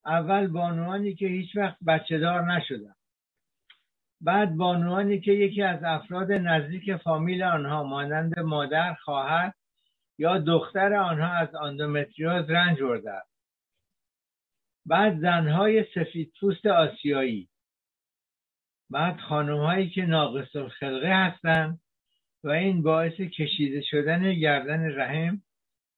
اول 0.05 0.47
بانوانی 0.47 1.15
که 1.15 1.27
هیچ 1.27 1.55
وقت 1.55 1.77
بچه 1.87 2.17
دار 2.17 2.53
نشدن. 2.53 2.95
بعد 4.21 4.55
بانوانی 4.55 5.19
که 5.21 5.31
یکی 5.31 5.61
از 5.63 5.83
افراد 5.83 6.31
نزدیک 6.31 6.95
فامیل 6.95 7.43
آنها 7.43 7.83
مانند 7.83 8.39
مادر 8.39 8.93
خواهر 8.93 9.53
یا 10.17 10.37
دختر 10.37 10.93
آنها 10.93 11.33
از 11.33 11.55
آندومتریوز 11.55 12.49
رنج 12.49 12.81
برده 12.81 13.21
بعد 14.85 15.19
زنهای 15.19 15.85
سفید 15.95 16.33
پوست 16.39 16.65
آسیایی 16.65 17.49
بعد 18.89 19.19
خانم 19.19 19.57
هایی 19.57 19.89
که 19.89 20.01
ناقص 20.01 20.55
الخلقه 20.55 21.13
هستند 21.13 21.81
و 22.43 22.49
این 22.49 22.81
باعث 22.81 23.13
کشیده 23.13 23.81
شدن 23.81 24.33
گردن 24.33 24.99
رحم 24.99 25.43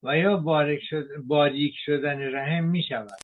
و 0.04 0.18
یا 0.18 0.38
باریک, 0.38 0.82
شد... 0.84 1.08
باریک 1.24 1.76
شدن 1.86 2.36
رحم 2.36 2.64
می 2.64 2.84
شود 2.84 3.20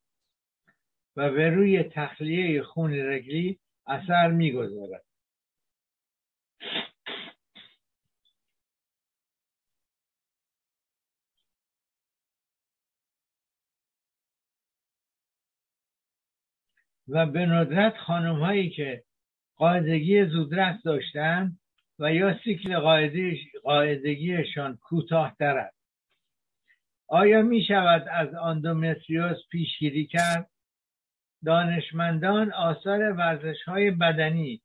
و 1.16 1.32
به 1.32 1.50
روی 1.50 1.84
تخلیه 1.84 2.64
خون 2.64 2.94
رگلی 2.94 3.60
اثر 3.88 4.32
می 4.32 4.52
گذارد. 4.52 5.04
و 17.08 17.26
به 17.26 17.46
ندرت 17.46 17.98
خانم 17.98 18.36
هایی 18.36 18.70
که 18.70 19.04
قاعدگی 19.58 20.26
زودرس 20.26 20.84
داشتند 20.84 21.60
و 22.00 22.14
یا 22.14 22.40
سیکل 22.44 22.80
قاعدگیشان 23.64 24.78
کوتاهتر 24.78 25.58
است. 25.58 25.78
آیا 27.08 27.42
می 27.42 27.64
شود 27.64 28.08
از 28.12 28.34
آندومتریوز 28.34 29.38
پیشگیری 29.52 30.06
کرد؟ 30.06 30.50
دانشمندان 31.46 32.54
آثار 32.54 33.12
ورزش 33.12 33.64
های 33.64 33.92
بدنی 33.92 34.62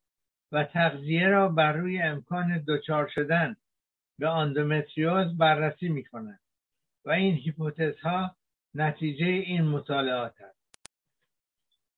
و 0.52 0.64
تغذیه 0.64 1.28
را 1.28 1.48
بر 1.48 1.72
روی 1.72 2.02
امکان 2.02 2.64
دچار 2.68 3.08
شدن 3.14 3.56
به 4.18 4.28
آندومتریوز 4.28 5.36
بررسی 5.38 5.88
می 5.88 6.04
کنند 6.04 6.40
و 7.04 7.10
این 7.10 7.34
هیپوتزها 7.34 8.36
نتیجه 8.74 9.26
این 9.26 9.62
مطالعات 9.62 10.40
است. 10.40 10.61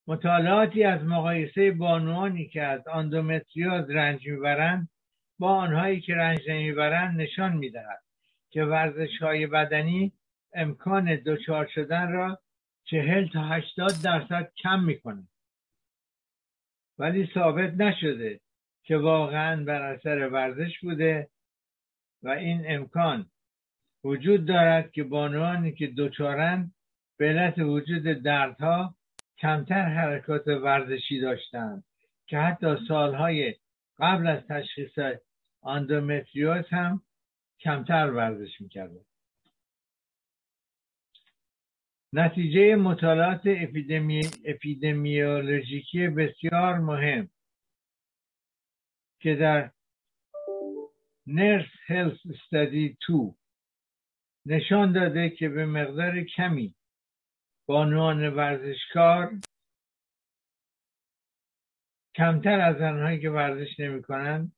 مطالعاتی 0.07 0.85
از 0.85 1.05
مقایسه 1.05 1.71
بانوانی 1.71 2.49
که 2.49 2.62
از 2.62 2.88
آندومتریوز 2.88 3.90
رنج 3.90 4.29
می‌برند 4.29 4.88
با 5.38 5.55
آنهایی 5.55 6.01
که 6.01 6.14
رنج 6.14 6.40
نمی‌برند 6.49 7.21
نشان 7.21 7.57
می‌دهد 7.57 8.03
که 8.51 8.64
ورزش 8.64 9.19
های 9.21 9.47
بدنی 9.47 10.12
امکان 10.53 11.14
دچار 11.14 11.67
شدن 11.75 12.12
را 12.12 12.38
چهل 12.85 13.29
تا 13.29 13.40
هشتاد 13.40 13.93
درصد 14.05 14.53
کم 14.57 14.81
می‌کنه. 14.85 15.29
ولی 16.99 17.31
ثابت 17.35 17.75
نشده 17.75 18.40
که 18.83 18.97
واقعا 18.97 19.64
بر 19.64 19.83
اثر 19.83 20.29
ورزش 20.29 20.81
بوده 20.81 21.29
و 22.23 22.29
این 22.29 22.64
امکان 22.67 23.27
وجود 24.05 24.47
دارد 24.47 24.93
که 24.93 25.05
بانوانی 25.05 25.73
که 25.73 25.87
دچارند 25.99 26.75
به 27.17 27.29
علت 27.29 27.59
وجود 27.59 28.03
دردها 28.03 28.95
کمتر 29.44 29.88
حرکات 29.88 30.48
ورزشی 30.48 31.20
داشتند 31.20 31.85
که 32.26 32.38
حتی 32.38 32.76
سالهای 32.88 33.54
قبل 33.98 34.26
از 34.26 34.46
تشخیص 34.48 34.98
آندومتریوز 35.61 36.64
هم 36.70 37.02
کمتر 37.61 38.11
ورزش 38.11 38.61
می‌کردند 38.61 39.07
نتیجه 42.12 42.76
مطالعات 42.76 43.40
اپیدمی... 43.46 44.20
اپیدمیولوژیکی 44.44 46.09
بسیار 46.09 46.78
مهم 46.78 47.30
که 49.20 49.35
در 49.35 49.70
نرس 51.26 51.70
هلس 51.87 52.18
استادی 52.30 52.96
2 53.09 53.37
نشان 54.46 54.92
داده 54.92 55.30
که 55.30 55.48
به 55.48 55.66
مقدار 55.66 56.22
کمی 56.22 56.74
بانوان 57.66 58.29
ورزشکار 58.35 59.31
کمتر 62.16 62.61
از 62.61 62.81
آنهایی 62.81 63.20
که 63.20 63.31
ورزش 63.31 63.81
نمی 63.81 64.03
کنند 64.03 64.53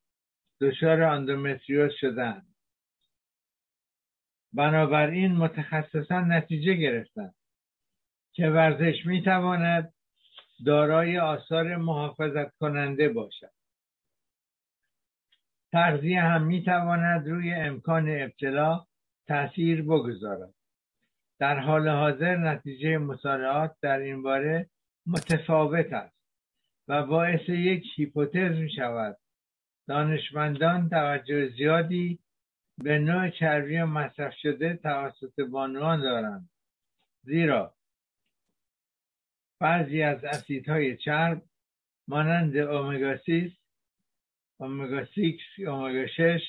دچار 0.61 1.03
آندومتریوز 1.03 1.93
شدند 2.01 2.57
بنابراین 4.53 5.33
متخصصان 5.33 6.33
نتیجه 6.33 6.75
گرفتند 6.75 7.35
که 8.33 8.47
ورزش 8.47 9.07
می 9.07 9.23
تواند 9.23 9.95
دارای 10.67 11.19
آثار 11.19 11.77
محافظت 11.77 12.57
کننده 12.59 13.09
باشد. 13.09 13.53
تغذیه 15.73 16.23
هم 16.23 16.43
می 16.47 16.65
تواند 16.65 17.29
روی 17.29 17.55
امکان 17.55 18.23
ابتلا 18.23 18.87
تاثیر 19.29 19.83
بگذارد. 19.83 20.56
در 21.39 21.59
حال 21.59 21.89
حاضر 21.89 22.37
نتیجه 22.37 22.99
مطالعات 22.99 23.77
در 23.83 23.99
این 23.99 24.23
باره 24.23 24.71
متفاوت 25.07 25.93
است 25.93 26.17
و 26.89 27.07
باعث 27.07 27.49
یک 27.49 27.85
هیپوتز 27.97 28.57
می 28.57 28.71
شود. 28.71 29.19
دانشمندان 29.89 30.89
توجه 30.89 31.49
زیادی 31.49 32.19
به 32.79 32.99
نوع 32.99 33.31
چربی 33.31 33.83
مصرف 33.83 34.35
شده 34.43 34.77
توسط 34.77 35.41
بانوان 35.41 36.01
دارند. 36.01 36.51
زیرا 37.25 37.75
بعضی 39.61 40.03
از 40.03 40.25
اسیدهای 40.25 40.97
چرب 40.97 41.43
مانند 42.09 42.57
اومگا 42.57 43.17
6 43.17 43.57
اومگا 44.61 45.05
6 45.05 45.41
اومگا 45.59 46.07
6 46.07 46.41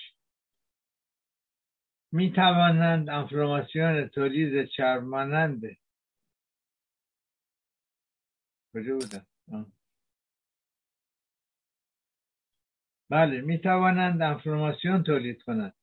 می 2.12 2.32
توانند 2.32 3.10
انفلاماسیون 3.10 4.08
تولید 4.08 4.66
چرب 4.66 5.04
مانند 5.04 5.62
کجا 8.74 8.94
بودم 8.94 9.26
بله 13.10 13.42
می 13.42 13.58
توانند 13.58 14.22
انفلاماسیون 14.22 15.04
تولید 15.04 15.42
کنند 15.42 15.74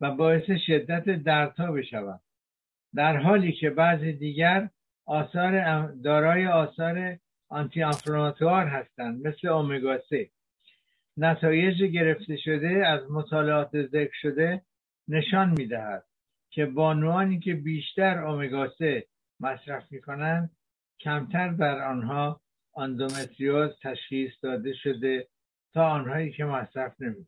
و 0.00 0.10
باعث 0.10 0.50
شدت 0.66 1.04
دردها 1.04 1.72
بشوند. 1.72 2.20
در 2.94 3.16
حالی 3.16 3.52
که 3.52 3.70
بعضی 3.70 4.12
دیگر 4.12 4.70
آثار 5.06 5.86
دارای 5.92 6.46
آثار 6.46 7.18
آنتی 7.48 7.82
انفلاماتوار 7.82 8.66
هستند 8.66 9.26
مثل 9.26 9.48
اومگا 9.48 9.98
3 10.08 10.30
نتایج 11.16 11.82
گرفته 11.82 12.36
شده 12.36 12.86
از 12.86 13.10
مطالعات 13.10 13.82
ذکر 13.86 14.14
شده 14.20 14.62
نشان 15.08 15.50
می‌دهد 15.50 16.04
که 16.50 16.66
بانوانی 16.66 17.40
که 17.40 17.54
بیشتر 17.54 18.24
اومگا 18.24 18.68
3 18.78 19.06
مصرف 19.40 19.92
می 19.92 20.00
کنند 20.00 20.50
کمتر 21.00 21.48
در 21.48 21.82
آنها 21.82 22.40
اندومتریوز 22.76 23.70
تشخیص 23.82 24.32
داده 24.42 24.72
شده 24.74 25.28
تا 25.74 25.90
آنهایی 25.90 26.32
که 26.32 26.44
مصرف 26.44 27.00
نمی 27.00 27.26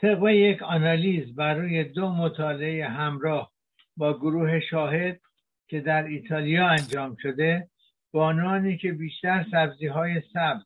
طبق 0.00 0.28
یک 0.28 0.62
آنالیز 0.62 1.34
برای 1.34 1.84
دو 1.84 2.08
مطالعه 2.08 2.88
همراه 2.88 3.52
با 3.96 4.18
گروه 4.18 4.60
شاهد 4.60 5.20
که 5.68 5.80
در 5.80 6.04
ایتالیا 6.04 6.68
انجام 6.68 7.16
شده 7.22 7.68
بانوانی 8.12 8.78
که 8.78 8.92
بیشتر 8.92 9.46
سبزی 9.50 9.86
های 9.86 10.22
سبز 10.32 10.62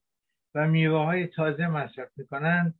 و 0.58 0.66
میوه 0.66 1.26
تازه 1.26 1.66
مصرف 1.66 2.08
می 2.16 2.26
کنند 2.26 2.74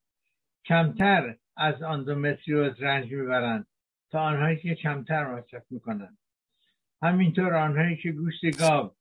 کمتر 0.64 1.36
از 1.56 1.82
اندومتریوز 1.82 2.82
رنج 2.82 3.12
می‌برند 3.12 3.66
تا 4.10 4.20
آنهایی 4.20 4.56
که 4.56 4.74
کمتر 4.74 5.26
مصرف 5.26 5.62
می 5.70 5.80
کنند 5.80 6.18
همینطور 7.02 7.54
آنهایی 7.54 7.96
که 7.96 8.12
گوشت 8.12 8.58
گاو 8.60 8.94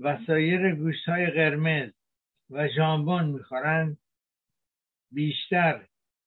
و 0.00 0.18
سایر 0.26 0.74
گوشت 0.74 1.08
های 1.08 1.26
قرمز 1.26 1.90
و 2.50 2.68
ژامبون 2.68 3.24
می‌خورند 3.24 3.98
بیشتر 5.12 5.86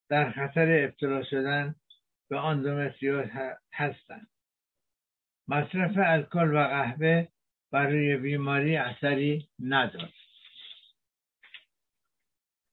در 0.10 0.32
خطر 0.32 0.84
ابتلا 0.84 1.24
شدن 1.24 1.76
به 2.30 2.38
آندومتریوز 2.38 3.28
هستند. 3.74 4.28
مصرف 5.48 5.92
الکل 5.98 6.54
و 6.54 6.68
قهوه 6.68 7.28
برای 7.72 8.18
بیماری 8.18 8.78
اثری 8.78 9.48
ندارد. 9.60 10.23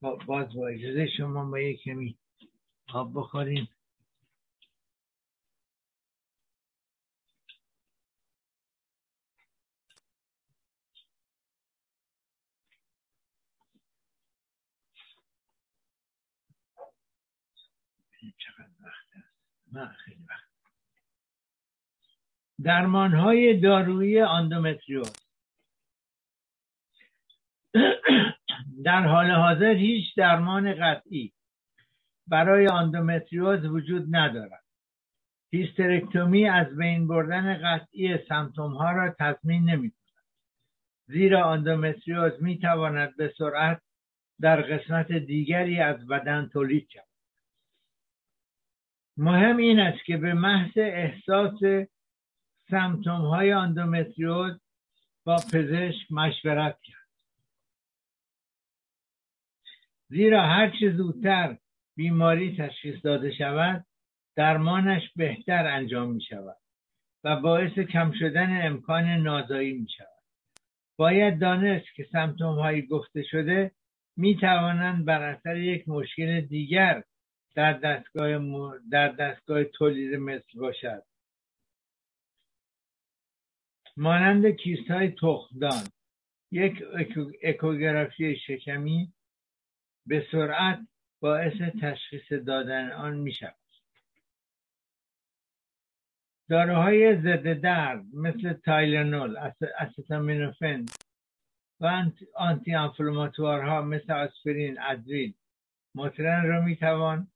باز 0.00 0.54
با 0.54 0.68
اجازه 0.68 1.06
شما 1.16 1.50
با 1.50 1.60
یک 1.60 1.82
کمی 1.82 2.18
آب 2.94 3.12
بخوریم. 3.14 3.68
درمان 22.64 23.14
های 23.14 23.60
دارویی 23.60 24.20
آندومتریوز 24.20 25.12
در 28.84 29.06
حال 29.06 29.30
حاضر 29.30 29.74
هیچ 29.74 30.16
درمان 30.16 30.74
قطعی 30.74 31.32
برای 32.26 32.66
آندومتریوز 32.66 33.64
وجود 33.64 34.16
ندارد. 34.16 34.64
هیسترکتومی 35.52 36.48
از 36.48 36.76
بین 36.76 37.08
بردن 37.08 37.54
قطعی 37.62 38.18
سمتوم 38.28 38.72
ها 38.72 38.92
را 38.92 39.14
تضمین 39.18 39.70
نمی 39.70 39.90
کند 39.90 40.00
زیرا 41.06 41.44
آندومتریوز 41.44 42.32
می 42.42 42.58
تواند 42.58 43.16
به 43.16 43.34
سرعت 43.38 43.82
در 44.40 44.60
قسمت 44.60 45.12
دیگری 45.12 45.80
از 45.80 46.06
بدن 46.06 46.48
تولید 46.52 46.88
شود. 46.92 47.04
مهم 49.16 49.56
این 49.56 49.80
است 49.80 50.04
که 50.04 50.16
به 50.16 50.34
محض 50.34 50.72
احساس 50.76 51.60
سمتوم 52.70 53.20
های 53.20 53.52
اندومتریوز 53.52 54.60
با 55.24 55.36
پزشک 55.36 56.12
مشورت 56.12 56.78
کرد. 56.82 56.99
زیرا 60.10 60.42
هرچه 60.42 60.90
زودتر 60.90 61.56
بیماری 61.96 62.56
تشخیص 62.56 63.04
داده 63.04 63.32
شود 63.32 63.86
درمانش 64.36 65.02
بهتر 65.16 65.66
انجام 65.66 66.12
می 66.12 66.22
شود 66.22 66.56
و 67.24 67.36
باعث 67.36 67.78
کم 67.78 68.12
شدن 68.18 68.66
امکان 68.66 69.04
نازایی 69.04 69.72
می 69.72 69.88
شود. 69.98 70.22
باید 70.96 71.38
دانست 71.38 71.94
که 71.94 72.06
سمتوم 72.12 72.58
های 72.58 72.86
گفته 72.86 73.22
شده 73.22 73.70
می 74.16 74.36
توانند 74.36 75.04
بر 75.04 75.22
اثر 75.22 75.56
یک 75.56 75.88
مشکل 75.88 76.40
دیگر 76.40 77.04
در 77.54 77.72
دستگاه, 77.72 78.40
در 78.90 79.08
دستگاه 79.08 79.64
تولید 79.64 80.14
مثل 80.14 80.58
باشد. 80.60 81.02
مانند 83.96 84.46
کیست 84.46 84.90
های 84.90 85.10
تخمدان 85.10 85.84
یک 86.52 86.82
اکوگرافی 87.42 88.36
شکمی 88.36 89.12
به 90.06 90.26
سرعت 90.32 90.78
باعث 91.20 91.52
تشخیص 91.82 92.32
دادن 92.32 92.92
آن 92.92 93.16
می 93.16 93.32
شود 93.32 93.54
داروهای 96.50 97.16
ضد 97.16 97.60
درد 97.60 98.04
مثل 98.14 98.52
تایلنول، 98.52 99.36
استامینوفن 99.78 100.86
و 101.80 102.04
آنتی 102.34 102.74
انفلاماتوارها 102.74 103.82
مثل 103.82 104.12
آسپرین، 104.12 104.80
ادویل، 104.80 105.34
مطرن 105.94 106.46
را 106.46 106.60
می 106.60 106.76
توان 106.76 107.28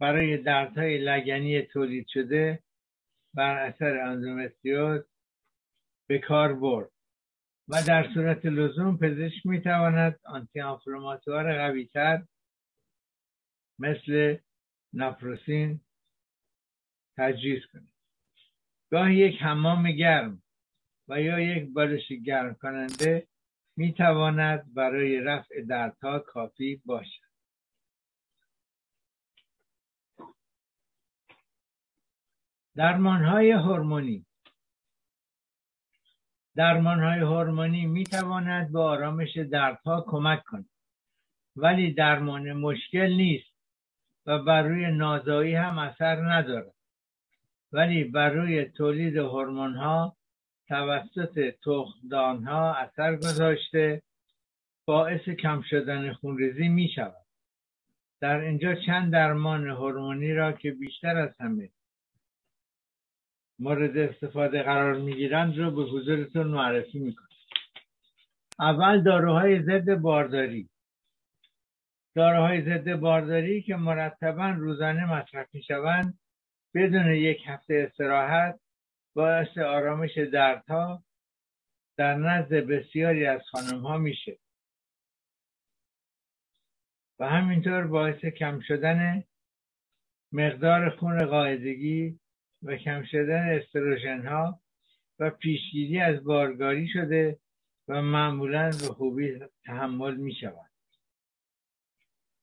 برای 0.00 0.36
دردهای 0.36 0.98
لگنی 0.98 1.62
تولید 1.62 2.06
شده 2.08 2.62
بر 3.34 3.58
اثر 3.58 3.98
اندومتریوز 3.98 5.04
به 6.08 6.18
کار 6.18 6.54
برد. 6.54 6.90
و 7.68 7.82
در 7.82 8.14
صورت 8.14 8.46
لزوم 8.46 8.98
پزشک 8.98 9.46
می 9.46 9.60
تواند 9.60 10.20
آنتی 10.24 10.60
آنفلوماتوار 10.60 11.58
قوی 11.58 11.86
تر 11.86 12.22
مثل 13.78 14.38
نفروسین 14.92 15.80
تجویز 17.16 17.62
کند. 17.72 17.92
گاهی 18.90 19.16
یک 19.16 19.42
حمام 19.42 19.90
گرم 19.90 20.42
و 21.08 21.20
یا 21.20 21.40
یک 21.40 21.72
بالش 21.72 22.12
گرم 22.12 22.54
کننده 22.54 23.28
می 23.76 23.92
تواند 23.92 24.74
برای 24.74 25.20
رفع 25.20 25.62
دردها 25.62 26.18
کافی 26.18 26.82
باشد. 26.84 27.28
درمان 32.76 33.24
های 33.24 33.50
هورمونی 33.50 34.26
درمان 36.58 37.02
های 37.02 37.20
هورمونی 37.20 37.86
می 37.86 38.04
تواند 38.04 38.72
به 38.72 38.80
آرامش 38.80 39.36
دردها 39.36 40.04
کمک 40.06 40.42
کند. 40.44 40.68
ولی 41.56 41.92
درمان 41.92 42.52
مشکل 42.52 43.12
نیست 43.12 43.54
و 44.26 44.38
بر 44.38 44.62
روی 44.62 44.90
نازایی 44.90 45.54
هم 45.54 45.78
اثر 45.78 46.16
ندارد. 46.16 46.74
ولی 47.72 48.04
بر 48.04 48.30
روی 48.30 48.64
تولید 48.64 49.16
هورمون 49.16 49.74
ها 49.74 50.16
توسط 50.68 51.54
تخمدان 51.64 52.44
ها 52.44 52.74
اثر 52.74 53.16
گذاشته 53.16 54.02
باعث 54.86 55.28
کم 55.28 55.62
شدن 55.70 56.12
خونریزی 56.12 56.68
می 56.68 56.88
شود 56.88 57.26
در 58.20 58.40
اینجا 58.40 58.74
چند 58.74 59.12
درمان 59.12 59.70
هورمونی 59.70 60.32
را 60.32 60.52
که 60.52 60.70
بیشتر 60.70 61.16
از 61.16 61.34
همه 61.40 61.70
مورد 63.58 63.96
استفاده 63.96 64.62
قرار 64.62 64.94
می‌گیرند 64.94 65.58
رو 65.58 65.70
به 65.70 65.82
حضورتون 65.82 66.46
معرفی 66.46 66.98
می‌کنم. 66.98 67.28
اول 68.58 69.02
داروهای 69.02 69.62
ضد 69.62 69.94
بارداری. 69.94 70.68
داروهای 72.16 72.62
ضد 72.62 72.94
بارداری 72.94 73.62
که 73.62 73.76
مرتبا 73.76 74.50
روزانه 74.50 75.12
مصرف 75.12 75.54
می‌شوند 75.54 76.18
بدون 76.74 77.14
یک 77.14 77.38
هفته 77.46 77.88
استراحت 77.90 78.60
باعث 79.14 79.58
آرامش 79.58 80.18
دردها 80.18 81.02
در 81.96 82.14
نزد 82.14 82.54
بسیاری 82.54 83.26
از 83.26 83.40
خانم 83.50 83.80
ها 83.80 83.98
میشه. 83.98 84.38
و 87.18 87.28
همینطور 87.28 87.86
باعث 87.86 88.24
کم 88.24 88.60
شدن 88.60 89.24
مقدار 90.32 90.90
خون 90.90 91.26
قاعدگی 91.26 92.18
و 92.62 92.76
کم 92.76 93.04
شدن 93.04 93.48
استروژن 93.48 94.26
ها 94.26 94.60
و 95.18 95.30
پیشگیری 95.30 96.00
از 96.00 96.24
بارگاری 96.24 96.88
شده 96.88 97.38
و 97.88 98.02
معمولا 98.02 98.70
به 98.70 98.94
خوبی 98.94 99.38
تحمل 99.64 100.16
می 100.16 100.34
شود 100.34 100.70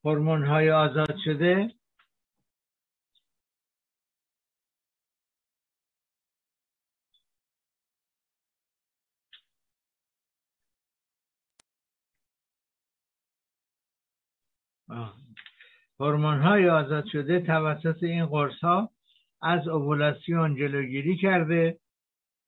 هورمون 0.05 0.45
های 0.45 0.71
آزاد 0.71 1.15
شده 1.25 1.71
هورمون 15.99 16.41
های 16.41 16.69
آزاد 16.69 17.05
شده 17.05 17.39
توسط 17.39 18.03
این 18.03 18.25
قرص 18.25 18.59
ها 18.63 18.94
از 19.45 19.67
اوولاسیون 19.67 20.55
جلوگیری 20.55 21.17
کرده 21.17 21.79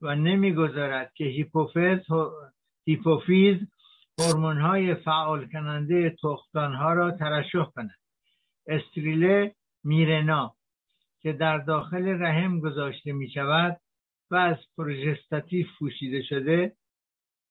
و 0.02 0.16
نمی‌گذارد 0.16 1.14
که 1.16 1.24
هیپوفیز 1.24 2.00
هیپوفیز 2.86 3.58
هورمون 4.20 4.62
های 4.62 4.96
فعال 4.96 5.48
کننده 5.48 6.16
تخمدان 6.24 6.74
ها 6.74 6.94
را 6.94 7.12
ترشح 7.12 7.64
کند. 7.64 8.00
stérilet 8.68 9.56
میرنا 9.84 10.56
که 11.22 11.34
در 11.34 11.58
داخل 11.58 12.22
رحم 12.22 12.60
گذاشته 12.60 13.12
می 13.12 13.30
شود 13.30 13.80
و 14.32 14.36
از 14.36 14.58
progestatif 14.78 15.68
پوشیده 15.80 16.22
شده 16.22 16.76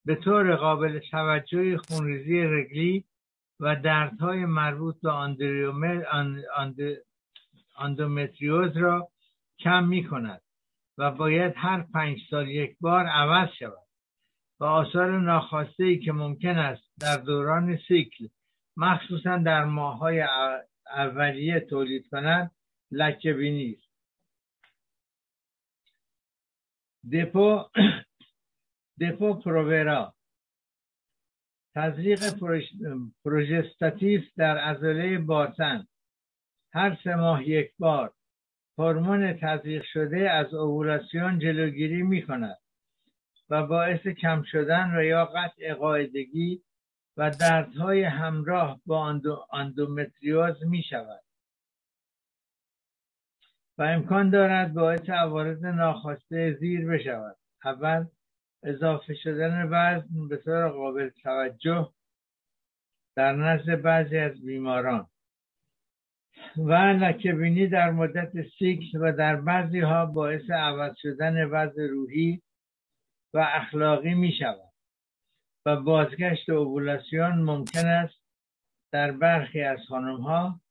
به 0.05 0.15
طور 0.15 0.55
قابل 0.55 0.99
توجه 1.11 1.77
خونریزی 1.77 2.41
رگلی 2.41 3.05
و 3.59 3.75
دردهای 3.75 4.45
مربوط 4.45 4.95
به 5.01 5.13
اندومتریوز 7.77 8.77
را 8.77 9.09
کم 9.59 9.87
می 9.87 10.07
کند 10.07 10.41
و 10.97 11.11
باید 11.11 11.53
هر 11.55 11.81
پنج 11.93 12.17
سال 12.29 12.47
یک 12.47 12.77
بار 12.79 13.05
عوض 13.05 13.49
شود. 13.59 13.87
و 14.59 14.63
آثار 14.63 15.19
ناخواسته 15.19 15.83
ای 15.83 15.99
که 15.99 16.11
ممکن 16.11 16.57
است 16.57 16.83
در 16.99 17.17
دوران 17.17 17.79
سیکل 17.87 18.27
مخصوصا 18.77 19.37
در 19.37 19.65
ماههای 19.65 20.25
اولیه 20.85 21.59
تولید 21.59 22.07
کند 22.09 22.51
لکه 22.91 23.33
بینی 23.33 23.71
است. 23.71 23.87
دپو 27.13 27.69
دپو 29.01 29.33
پروورا. 29.33 30.13
تزریق 31.75 32.19
پروژستاتیف 33.23 34.23
در 34.37 34.57
عضله 34.57 35.17
باطن 35.17 35.87
هر 36.73 36.97
سه 37.03 37.15
ماه 37.15 37.49
یک 37.49 37.71
بار. 37.79 38.13
هورمون 38.77 39.33
تزریق 39.41 39.83
شده 39.93 40.31
از 40.31 40.53
اوولاسیون 40.53 41.39
جلوگیری 41.39 42.03
می 42.03 42.21
کند 42.21 42.57
و 43.49 43.67
باعث 43.67 44.07
کم 44.07 44.43
شدن 44.43 44.95
و 44.97 45.03
یا 45.03 45.25
قطع 45.25 45.73
قاعدگی 45.73 46.61
و 47.17 47.29
دردهای 47.29 48.03
همراه 48.03 48.81
با 48.85 49.21
اندومتریوز 49.53 50.63
می 50.63 50.83
شود 50.83 51.23
و 53.77 53.83
امکان 53.83 54.29
دارد 54.29 54.73
باعث 54.73 55.09
عوارض 55.09 55.63
ناخواسته 55.63 56.57
زیر 56.59 56.87
بشود. 56.87 57.37
اول 57.65 58.05
اضافه 58.63 59.13
شدن 59.13 59.69
وزن 59.71 60.27
به 60.27 60.37
طور 60.37 60.69
قابل 60.69 61.09
توجه 61.09 61.93
در 63.15 63.35
نزد 63.35 63.81
بعضی 63.81 64.17
از 64.17 64.45
بیماران. 64.45 65.07
و 66.57 66.73
لکه 66.73 67.67
در 67.71 67.91
مدت 67.91 68.31
سیکل 68.59 68.97
و 69.01 69.11
در 69.11 69.35
بعضی 69.35 69.79
ها 69.79 70.05
باعث 70.05 70.49
عوض 70.49 70.95
شدن 70.97 71.45
وضع 71.45 71.87
روحی 71.87 72.41
و 73.33 73.47
اخلاقی 73.53 74.13
می 74.13 74.31
شود 74.31 74.73
و 75.65 75.75
بازگشت 75.75 76.49
اوبولاسیون 76.49 77.41
ممکن 77.41 77.85
است 77.85 78.21
در 78.91 79.11
برخی 79.11 79.61
از 79.61 79.79
خانم 79.89 80.21
ها 80.21 80.61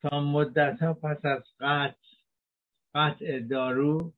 تا 0.00 0.20
مدت 0.20 0.82
ها 0.82 0.94
پس 0.94 1.24
از 1.24 1.42
قطع 1.60 1.96
قطع 2.94 3.40
دارو 3.40 4.12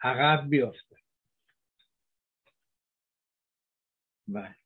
عقب 0.00 0.48
بیفته 0.48 0.96
بله. 4.28 4.65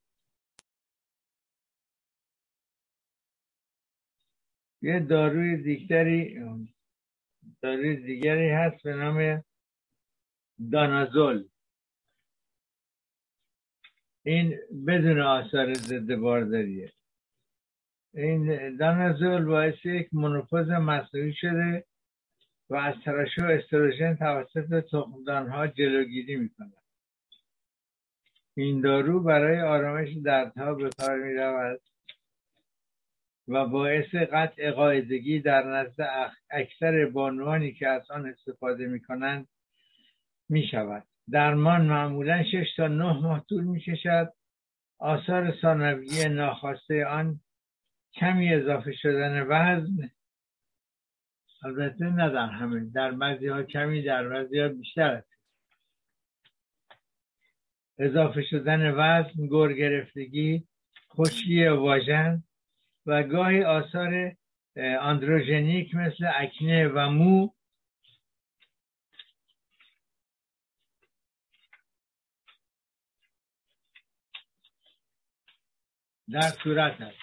یه 4.83 5.01
داروی 5.01 5.57
دیگری 5.57 6.41
داروی 7.63 7.97
دیگری 7.97 8.49
هست 8.51 8.83
به 8.83 8.95
نام 8.95 9.45
دانازول. 10.73 11.49
این 14.25 14.59
بدون 14.87 15.21
آثار 15.21 15.75
ضد 15.75 16.15
بارداریه 16.15 16.93
این 18.15 18.77
دانازول 18.77 19.45
باعث 19.45 19.87
یک 19.87 20.15
منوپوز 20.15 20.69
مصنوعی 20.69 21.35
شده 21.35 21.85
و 22.71 22.75
از 22.77 22.95
ترشح 23.05 23.45
استروژن 23.45 24.17
توسط 24.17 24.95
ها 25.29 25.67
جلوگیری 25.67 26.37
می‌کند 26.37 26.75
این 28.57 28.81
دارو 28.81 29.21
برای 29.21 29.61
آرامش 29.61 30.09
دردها 30.25 30.75
به 30.75 30.91
کار 30.99 31.19
می 31.19 31.35
رود 31.35 31.81
و 33.51 33.67
باعث 33.67 34.15
قطع 34.15 34.71
قاعدگی 34.71 35.41
در 35.41 35.63
نزد 35.63 36.33
اکثر 36.51 37.07
بانوانی 37.07 37.73
که 37.73 37.89
از 37.89 38.11
آن 38.11 38.27
استفاده 38.27 38.87
می 38.87 39.01
کنند 39.01 39.49
می 40.49 40.67
شود 40.71 41.05
درمان 41.31 41.87
معمولا 41.87 42.45
6 42.45 42.77
تا 42.77 42.89
9 42.89 43.21
ماه 43.21 43.45
طول 43.49 43.65
می 43.65 43.81
کشد 43.81 44.33
آثار 44.99 45.55
ثانویه 45.63 46.29
ناخواسته 46.29 47.07
آن 47.07 47.41
کمی 48.13 48.55
اضافه 48.55 48.93
شدن 48.93 49.43
وزن. 49.43 50.11
البته 51.65 52.05
نه 52.05 52.31
در 52.31 52.47
همه 52.47 52.91
در 52.95 53.11
بعضی 53.11 53.49
ها 53.49 53.63
کمی 53.63 54.03
در 54.03 54.29
بعضی 54.29 54.59
ها 54.59 54.69
بیشتر. 54.69 55.11
است 55.11 55.29
اضافه 57.99 58.43
شدن 58.43 58.91
وزن 58.91 59.47
گور 59.47 59.73
گرفتگی 59.73 60.65
خشکی 61.15 61.67
واژن 61.67 62.43
و 63.07 63.23
گاهی 63.23 63.65
آثار 63.65 64.37
اندروژنیک 64.77 65.95
مثل 65.95 66.31
اکنه 66.37 66.89
و 66.89 67.11
مو. 67.11 67.51
در 76.33 76.41
صورت 76.41 77.01
است 77.01 77.19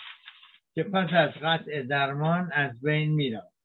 که 0.73 0.83
پس 0.83 1.09
از 1.13 1.31
قطع 1.41 1.81
درمان 1.81 2.51
از 2.53 2.81
بین 2.81 3.11
می‌رود 3.11 3.57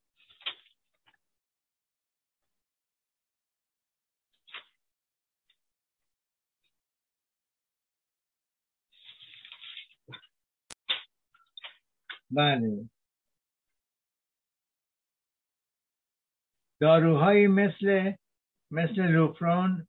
بله. 12.32 12.88
داروهایی 16.80 17.46
مثل 17.46 18.12
مثل 18.70 19.02
لوپرون 19.02 19.86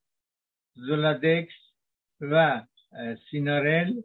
زولادکس 0.76 1.54
و 2.22 2.62
سینارل. 3.32 4.02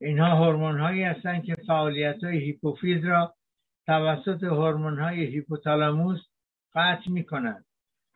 اینها 0.00 0.36
هورمون 0.36 0.80
هایی 0.80 1.02
هستند 1.02 1.44
که 1.44 1.54
فعالیت 1.66 2.24
های 2.24 2.38
هیپوفیز 2.38 3.04
را 3.04 3.34
توسط 3.86 4.42
هورمون 4.42 4.98
های 4.98 5.24
هیپوتالاموس 5.24 6.20
قطع 6.74 7.10
می 7.10 7.24
کنند 7.24 7.64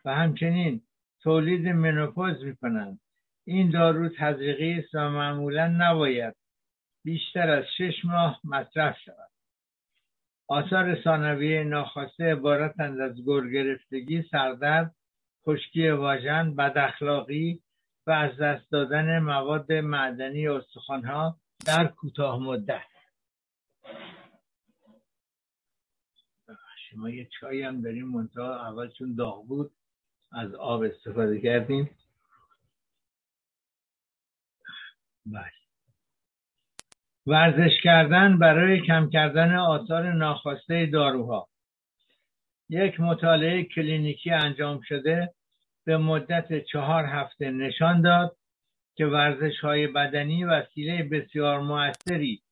و 0.05 0.15
همچنین 0.15 0.83
تولید 1.23 1.69
منوپوز 1.69 2.45
می 2.45 2.57
کنند 2.57 3.01
این 3.47 3.71
دارو 3.71 4.09
تزریقی 4.09 4.73
است 4.73 4.95
و 4.95 5.11
معمولا 5.11 5.69
نباید 5.69 6.40
بیشتر 7.05 7.51
از 7.51 7.65
شش 7.79 8.05
ماه 8.05 8.41
مصرف 8.45 8.97
شود. 9.05 9.31
آثار 10.49 11.03
ثانویه 11.05 11.65
ناخواسته 11.65 12.25
عبارتند 12.25 13.01
از 13.01 13.25
گور 13.25 13.51
گرفتگی 13.51 14.23
سردرد 14.31 14.95
خشکی 15.47 15.89
واژن 15.89 16.55
بداخلاقی 16.55 17.63
و 18.07 18.11
از 18.11 18.37
دست 18.37 18.71
دادن 18.71 19.19
مواد 19.19 19.73
معدنی 19.73 20.49
استخوانها 20.49 21.37
در 21.67 21.87
کوتاه 21.87 22.39
مدت. 22.39 22.91
شما 26.91 27.11
یه 27.11 27.29
چایی 27.41 27.63
هم 27.63 27.81
داریم 27.83 28.09
منتها 28.09 28.69
اول 28.69 28.91
چون 28.91 29.15
داغ 29.15 29.47
بود 29.47 29.71
از 30.33 30.55
آب 30.55 30.83
استفاده 30.83 31.41
کردیم. 31.41 31.91
بله. 35.27 35.60
ورزش 37.27 37.81
کردن 37.83 38.39
برای 38.39 38.81
کم 38.81 39.11
کردن 39.11 39.55
آثار 39.55 40.13
ناخواسته 40.13 40.87
داروها. 40.87 41.49
یک 42.69 43.01
مطالعه 43.01 43.65
کلینیکی 43.65 44.31
انجام 44.31 44.81
شده 44.81 45.35
به 45.85 45.97
مدت 45.97 46.65
چهار 46.65 47.05
هفته 47.05 47.51
نشان 47.51 48.03
داد 48.03 48.37
که 48.97 49.07
ورزش 49.07 49.61
های 49.61 49.87
بدنی 49.87 50.45
وسیله 50.45 51.03
بسیار 51.03 51.61
موثری 51.61 52.43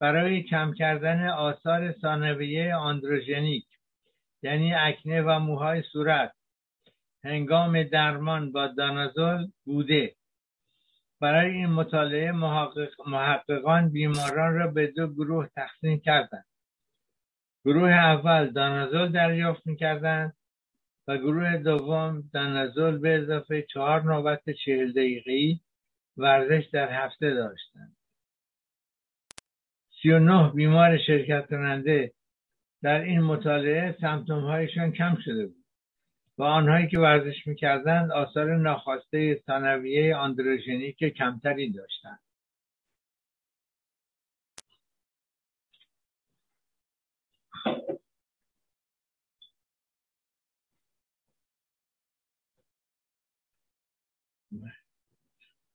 برای 0.00 0.42
کم 0.42 0.72
کردن 0.72 1.28
آثار 1.28 1.92
ثانویه 1.92 2.74
آندروژنیک 2.74 3.66
یعنی 4.42 4.74
اکنه 4.74 5.22
و 5.22 5.38
موهای 5.38 5.82
صورت 5.82 6.32
هنگام 7.24 7.82
درمان 7.82 8.52
با 8.52 8.66
دانازول 8.66 9.46
بوده. 9.64 10.14
برای 11.20 11.50
این 11.50 11.66
مطالعه 11.66 12.32
محقق، 12.32 12.90
محققان 13.06 13.88
بیماران 13.88 14.54
را 14.54 14.66
به 14.66 14.86
دو 14.86 15.06
گروه 15.06 15.48
تقسیم 15.56 16.00
کردند. 16.00 16.46
گروه 17.64 17.90
اول 17.90 18.50
دانازول 18.50 19.12
دریافت 19.12 19.66
می‌کردند 19.66 20.36
و 21.08 21.18
گروه 21.18 21.56
دوم 21.56 22.30
دانازول 22.32 22.98
به 22.98 23.18
اضافه 23.22 23.62
چهار 23.62 24.02
نوبت 24.02 24.50
چهل 24.64 24.92
دقیقه‌ای 24.92 25.60
ورزش 26.16 26.68
در 26.72 27.04
هفته 27.04 27.34
داشتند. 27.34 27.96
سی 30.02 30.10
و 30.10 30.18
نه 30.18 30.52
بیمار 30.52 30.98
شرکت 30.98 31.46
کننده 31.46 32.12
در 32.82 33.00
این 33.00 33.20
مطالعه 33.20 33.96
سمتوم 34.00 34.44
هایشان 34.44 34.92
کم 34.92 35.16
شده 35.24 35.46
بود. 35.46 35.63
و 36.38 36.42
آنهایی 36.42 36.88
که 36.88 37.00
ورزش 37.00 37.46
می‌کردند 37.46 38.12
آثار 38.12 38.56
ناخواسته 38.56 39.42
ثانویه 39.46 40.16
آندروژنیک 40.16 41.04
کمتری 41.04 41.72
داشتند. 41.72 42.20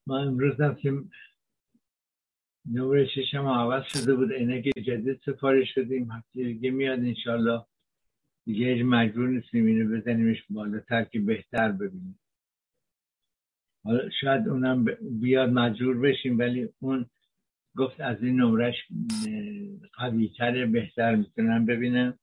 ما 0.07 0.19
امروز 0.19 0.61
رفتیم 0.61 1.11
نور 2.65 3.05
ششم 3.07 3.47
عوض 3.47 3.85
شده 3.85 4.15
بود. 4.15 4.33
عینک 4.33 4.63
جدید 4.63 5.21
سفارش 5.25 5.75
شدیم 5.75 6.11
هفته 6.11 6.43
دیگه 6.43 6.71
میاد 6.71 6.99
انشالله. 6.99 7.65
دیگه 8.49 8.83
مجبور 8.83 9.29
نیستیم 9.29 9.65
اینو 9.65 9.97
بزنیمش 9.97 10.37
بالاتر 10.49 11.03
که 11.03 11.19
بهتر 11.19 11.71
ببینیم. 11.71 12.19
حالا 13.85 14.09
شاید 14.21 14.47
اونم 14.47 14.85
بیاد 15.21 15.49
مجبور 15.49 15.99
بشیم 15.99 16.39
ولی 16.39 16.69
اون 16.79 17.09
گفت 17.77 18.01
از 18.01 18.23
این 18.23 18.41
نمرش 18.41 18.75
قویتر 19.93 20.65
بهتر 20.65 21.15
می‌تونم 21.15 21.65
ببینم 21.65 22.19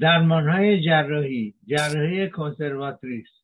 درمان 0.00 0.48
های 0.48 0.84
جراحی 0.84 1.54
جراحی 1.66 2.30
کنسرواتریس 2.30 3.39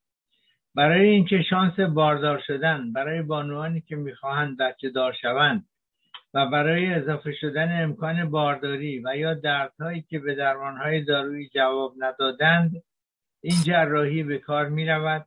برای 0.76 1.08
اینکه 1.08 1.42
شانس 1.50 1.80
باردار 1.80 2.42
شدن 2.46 2.92
برای 2.92 3.22
بانوانی 3.22 3.80
که 3.80 3.96
می‌خواهند 3.96 4.58
بچه 4.58 4.90
دار 4.90 5.12
شوند 5.12 5.66
و 6.34 6.46
برای 6.50 6.94
اضافه 6.94 7.32
شدن 7.32 7.82
امکان 7.82 8.30
بارداری 8.30 9.02
و 9.04 9.16
یا 9.16 9.34
دردهایی 9.34 10.02
که 10.02 10.18
به 10.18 10.34
درمانهای 10.34 11.04
دارویی 11.04 11.48
جواب 11.54 11.94
ندادند 11.98 12.82
این 13.42 13.56
جراحی 13.66 14.22
به 14.22 14.38
کار 14.38 14.68
می 14.68 14.86
رود 14.86 15.26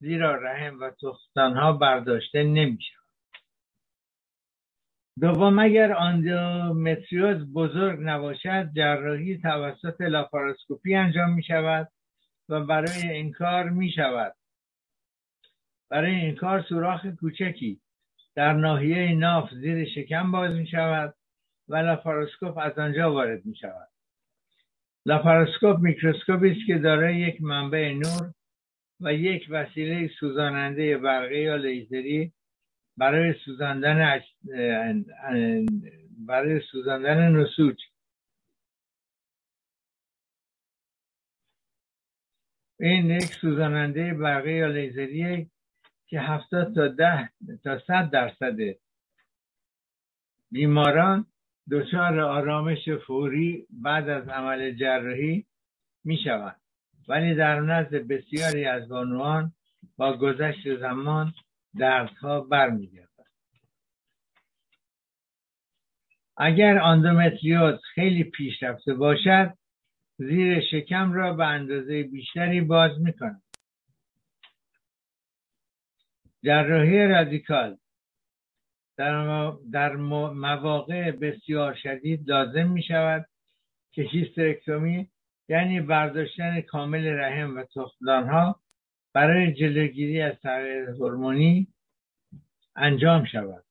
زیرا 0.00 0.34
رحم 0.34 0.80
و 0.80 0.90
تختانها 0.90 1.72
برداشته 1.72 2.42
نمی 2.42 2.78
شود. 2.82 3.06
دوم 5.20 5.58
اگر 5.58 5.92
آندومتریوز 5.92 7.52
بزرگ 7.52 7.98
نباشد 8.02 8.70
جراحی 8.76 9.38
توسط 9.38 10.00
لاپاراسکوپی 10.00 10.94
انجام 10.94 11.30
می 11.30 11.42
شود 11.42 11.88
و 12.48 12.60
برای 12.60 13.10
این 13.10 13.32
کار 13.32 13.68
می 13.68 13.90
شود 13.90 14.34
برای 15.88 16.14
این 16.14 16.34
کار 16.34 16.62
سوراخ 16.62 17.06
کوچکی. 17.06 17.80
در 18.36 18.52
ناحیه 18.52 19.14
ناف 19.14 19.50
زیر 19.54 19.84
شکم 19.84 20.32
باز 20.32 20.52
می 20.52 20.66
شود 20.66 21.14
و 21.68 21.76
لاپاراسکوپ 21.76 22.58
از 22.58 22.78
آنجا 22.78 23.12
وارد 23.12 23.46
می 23.46 23.56
شود 23.56 23.88
لاپاراسکوپ 25.06 25.78
میکروسکوپی 25.78 26.50
است 26.50 26.66
که 26.66 26.78
دارای 26.78 27.16
یک 27.16 27.42
منبع 27.42 27.92
نور 27.92 28.32
و 29.00 29.14
یک 29.14 29.46
وسیله 29.50 30.08
سوزاننده 30.20 30.98
برقی 30.98 31.38
یا 31.38 31.56
لیزری 31.56 32.32
برای 32.96 33.34
سوزاندن 33.44 34.20
برای 36.26 36.60
سوزاندن 36.60 37.32
نسوج. 37.32 37.76
این 42.80 43.10
یک 43.10 43.22
سوزاننده 43.22 44.14
برقی 44.14 44.52
یا 44.52 44.66
لیزریه 44.66 45.46
که 46.08 46.20
هفتاد 46.20 46.74
تا 46.74 46.88
ده 46.88 47.30
تا 47.64 47.78
صد 47.78 48.10
درصد 48.10 48.56
بیماران 50.50 51.26
دچار 51.70 52.20
آرامش 52.20 52.88
فوری 53.06 53.66
بعد 53.70 54.08
از 54.08 54.28
عمل 54.28 54.72
جراحی 54.72 55.46
می 56.04 56.18
شوند 56.24 56.60
ولی 57.08 57.34
در 57.34 57.60
نزد 57.60 57.94
بسیاری 57.94 58.64
از 58.64 58.88
بانوان 58.88 59.52
با 59.96 60.16
گذشت 60.16 60.78
زمان 60.80 61.34
دردها 61.78 62.40
برمیگردد. 62.40 63.06
اگر 66.36 66.78
اندومتریوز 66.78 67.80
خیلی 67.94 68.24
پیشرفته 68.24 68.94
باشد 68.94 69.54
زیر 70.18 70.60
شکم 70.60 71.12
را 71.12 71.32
به 71.32 71.46
اندازه 71.46 72.02
بیشتری 72.02 72.60
باز 72.60 73.00
می‌کند. 73.00 73.42
جراحی 76.46 77.06
رادیکال. 77.06 77.76
در, 79.72 79.96
مواقع 79.96 81.10
بسیار 81.10 81.74
شدید 81.74 82.30
لازم 82.30 82.68
می 82.68 82.82
شود 82.82 83.26
که 83.92 84.02
هیسترکتومی 84.02 85.08
یعنی 85.48 85.80
برداشتن 85.80 86.60
کامل 86.60 87.06
رحم 87.06 87.56
و 87.56 87.62
تخمدان 87.62 88.28
ها 88.28 88.60
برای 89.12 89.52
جلوگیری 89.52 90.22
از 90.22 90.34
تغییر 90.42 90.90
هورمونی 90.90 91.66
انجام 92.76 93.24
شود. 93.24 93.64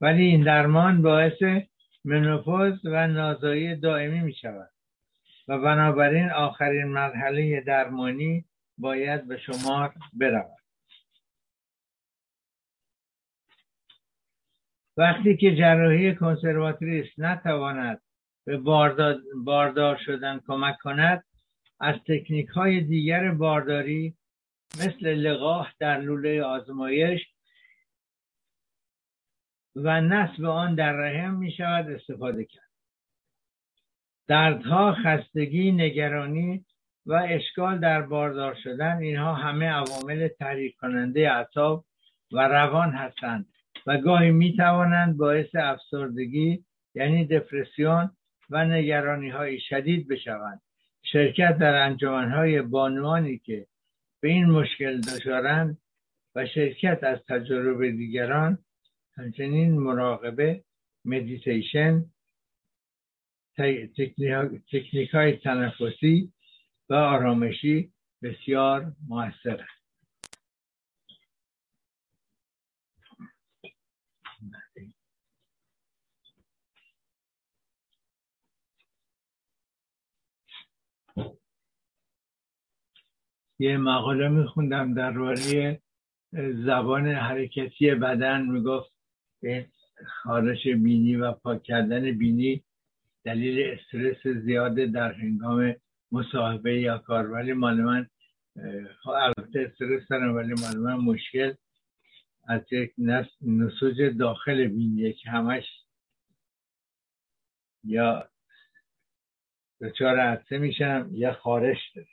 ولی 0.00 0.22
این 0.22 0.44
درمان 0.44 1.02
باعث 1.02 1.42
منوپوز 2.04 2.84
و 2.84 3.06
نازایی 3.06 3.76
دائمی 3.76 4.20
می 4.20 4.34
شود 4.34 4.70
و 5.48 5.58
بنابراین 5.58 6.30
آخرین 6.30 6.84
مرحله 6.84 7.60
درمانی 7.60 8.44
باید 8.78 9.28
به 9.28 9.38
شمار 9.38 9.94
برود. 10.12 10.61
وقتی 14.96 15.36
که 15.36 15.56
جراحی 15.56 16.14
کنسرواتریس 16.14 17.06
نتواند 17.18 18.00
به 18.44 18.56
باردار 19.44 19.96
شدن 19.96 20.40
کمک 20.46 20.78
کند 20.78 21.24
از 21.80 21.94
تکنیک 22.08 22.48
های 22.48 22.80
دیگر 22.80 23.30
بارداری 23.30 24.14
مثل 24.74 25.06
لقاح 25.06 25.72
در 25.78 26.00
لوله 26.00 26.42
آزمایش 26.42 27.20
و 29.76 30.00
نصب 30.00 30.44
آن 30.44 30.74
در 30.74 30.92
رحم 30.92 31.34
می 31.34 31.52
شود 31.52 31.90
استفاده 31.90 32.44
کرد. 32.44 32.70
دردها 34.28 34.96
خستگی 35.04 35.72
نگرانی 35.72 36.64
و 37.06 37.12
اشکال 37.28 37.78
در 37.78 38.02
باردار 38.02 38.56
شدن 38.62 38.96
اینها 38.96 39.34
همه 39.34 39.66
عوامل 39.66 40.28
تحریک 40.28 40.76
کننده 40.76 41.30
اعصاب 41.30 41.84
و 42.32 42.48
روان 42.48 42.90
هستند. 42.90 43.51
و 43.86 43.98
گاهی 43.98 44.30
می 44.30 44.56
توانند 44.56 45.16
باعث 45.16 45.54
افسردگی 45.54 46.64
یعنی 46.94 47.26
دپرسیون 47.26 48.10
و 48.50 48.64
نگرانی 48.64 49.28
های 49.28 49.60
شدید 49.60 50.08
بشوند. 50.08 50.60
شرکت 51.02 51.58
در 51.58 51.74
انجمن 51.74 52.30
های 52.30 52.62
بانوانی 52.62 53.38
که 53.38 53.66
به 54.20 54.28
این 54.28 54.50
مشکل 54.50 55.00
دچارند 55.00 55.78
و 56.34 56.46
شرکت 56.46 57.04
از 57.04 57.18
تجربه 57.28 57.92
دیگران 57.92 58.58
همچنین 59.16 59.78
مراقبه 59.78 60.64
مدیتیشن 61.04 62.04
تکنیک 64.70 65.10
های 65.14 65.36
تنفسی 65.36 66.32
و 66.88 66.94
آرامشی 66.94 67.92
بسیار 68.22 68.92
موثر 69.08 69.60
است 69.60 69.81
یه 83.62 83.76
مقاله 83.76 84.28
میخوندم 84.28 84.94
درباره 84.94 85.80
زبان 86.66 87.06
حرکتی 87.06 87.94
بدن. 87.94 88.42
می‌گفت 88.46 88.92
خارش 90.06 90.66
بینی 90.66 91.16
و 91.16 91.32
پاک 91.32 91.62
کردن 91.62 92.12
بینی 92.12 92.64
دلیل 93.24 93.70
استرس 93.70 94.26
زیاد 94.26 94.74
در 94.74 95.12
هنگام 95.12 95.74
مصاحبه 96.12 96.80
یا 96.80 96.98
کار. 96.98 97.30
ولی 97.30 97.52
مال 97.52 97.80
من 97.80 98.06
البته 99.06 99.70
استرس 99.70 100.08
دارم 100.10 100.34
ولی 100.34 100.54
مال 100.62 100.76
من 100.76 100.96
مشکل 101.04 101.54
از 102.48 102.72
یک 102.72 102.92
نسوج 103.42 104.02
داخل 104.18 104.66
بینیه 104.66 105.12
که 105.12 105.30
همش 105.30 105.64
یا 107.84 108.28
دچار 109.80 110.18
عدسه 110.18 110.58
میشم 110.58 111.08
یا 111.12 111.32
خارش 111.32 111.78
داره. 111.94 112.08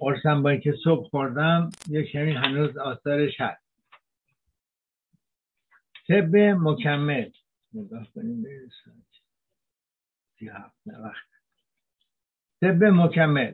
قرصم 0.00 0.42
با 0.42 0.50
اینکه 0.50 0.74
صبح 0.84 1.08
خوردم 1.08 1.70
یک 1.88 2.12
کمی 2.12 2.32
هنوز 2.32 2.76
آثارش 2.76 3.40
هست. 3.40 3.62
طب 6.08 6.36
مکمل. 6.36 7.30
نگاه 7.74 8.06
کنیم 8.14 8.44
طب 12.60 12.84
مکمل. 12.84 13.52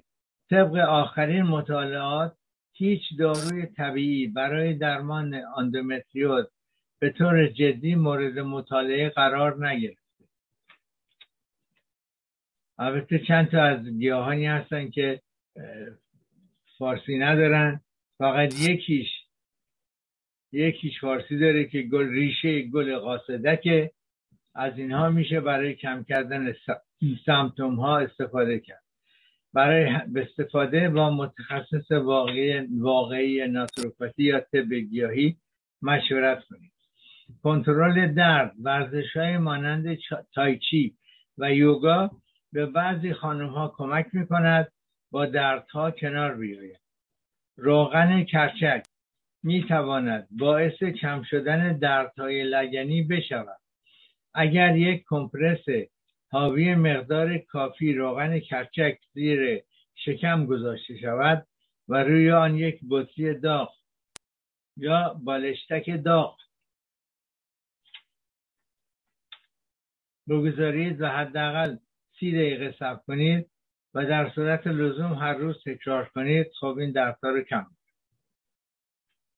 طبق 0.51 0.77
آخرین 0.77 1.43
مطالعات 1.43 2.37
هیچ 2.73 3.03
داروی 3.19 3.67
طبیعی 3.67 4.27
برای 4.27 4.75
درمان 4.75 5.35
اندومتریوز 5.57 6.47
به 6.99 7.11
طور 7.11 7.47
جدی 7.47 7.95
مورد 7.95 8.39
مطالعه 8.39 9.09
قرار 9.09 9.69
نگرفته. 9.69 10.25
البته 12.79 13.19
چند 13.19 13.51
تا 13.51 13.63
از 13.63 13.89
گیاهانی 13.89 14.47
هستن 14.47 14.91
که 14.91 15.23
فارسی 16.79 17.19
ندارن. 17.19 17.81
فقط 18.19 18.61
یکیش 18.61 19.09
یکیش 20.53 21.01
فارسی 21.01 21.39
داره 21.39 21.65
که 21.65 21.83
گل 21.83 22.09
ریشه 22.09 22.63
گل 22.63 22.99
قاصدکه. 22.99 23.91
از 24.55 24.79
اینها 24.79 25.11
میشه 25.11 25.41
برای 25.41 25.75
کم 25.75 26.05
کردن 26.05 26.55
سمتوم 27.27 27.75
ها 27.75 27.99
استفاده 27.99 28.61
کرد. 28.61 28.83
برای 29.53 29.85
استفاده 30.17 30.89
با 30.89 31.11
متخصص 31.11 31.91
واقعی, 31.91 32.67
واقعی 32.81 33.49
ناتروپاتی 33.49 34.23
یا 34.23 34.41
طب 34.41 34.75
گیاهی 34.75 35.37
مشورت 35.83 36.45
کنید. 36.45 36.73
کنترل 37.43 38.15
درد 38.15 38.53
ورزش 38.63 39.17
های 39.17 39.39
مانند 39.39 39.99
تایچی 40.35 40.97
و 41.39 41.55
یوگا 41.55 42.11
به 42.53 42.67
بعضی 42.67 43.13
خانم 43.13 43.49
ها 43.49 43.75
کمک 43.77 44.07
می 44.13 44.27
کند 44.27 44.73
با 45.11 45.27
دردها 45.27 45.91
کنار 45.91 46.35
بیاید. 46.35 46.81
روغن 47.57 48.25
کرچک 48.25 48.87
می 49.43 49.65
تواند 49.69 50.29
باعث 50.31 50.83
کم 50.83 51.23
شدن 51.23 51.79
دردهای 51.79 52.43
لگنی 52.43 53.03
بشود. 53.03 53.61
اگر 54.35 54.77
یک 54.77 55.05
کمپرس 55.09 55.65
حاوی 56.31 56.75
مقدار 56.75 57.39
کافی 57.39 57.93
روغن 57.93 58.41
کرچک 58.41 58.99
زیر 59.13 59.63
شکم 59.95 60.47
گذاشته 60.47 60.99
شود 60.99 61.47
و 61.89 62.05
روی 62.05 62.31
آن 62.31 62.57
یک 62.57 62.81
بطری 62.91 63.35
داغ 63.35 63.73
یا 64.77 65.21
بالشتک 65.25 66.05
داغ 66.05 66.39
بگذارید 70.29 71.01
و 71.01 71.09
حداقل 71.09 71.77
سی 72.19 72.33
دقیقه 72.33 72.75
صبر 72.79 73.01
کنید. 73.07 73.51
و 73.97 74.07
در 74.07 74.31
صورت 74.31 74.67
لزوم 74.67 75.13
هر 75.13 75.35
روز 75.35 75.63
تکرار 75.65 76.05
کنید 76.05 76.47
خب 76.61 76.79
این 76.79 76.93
دردها 76.93 77.31
رو 77.31 77.43
کم 77.43 77.67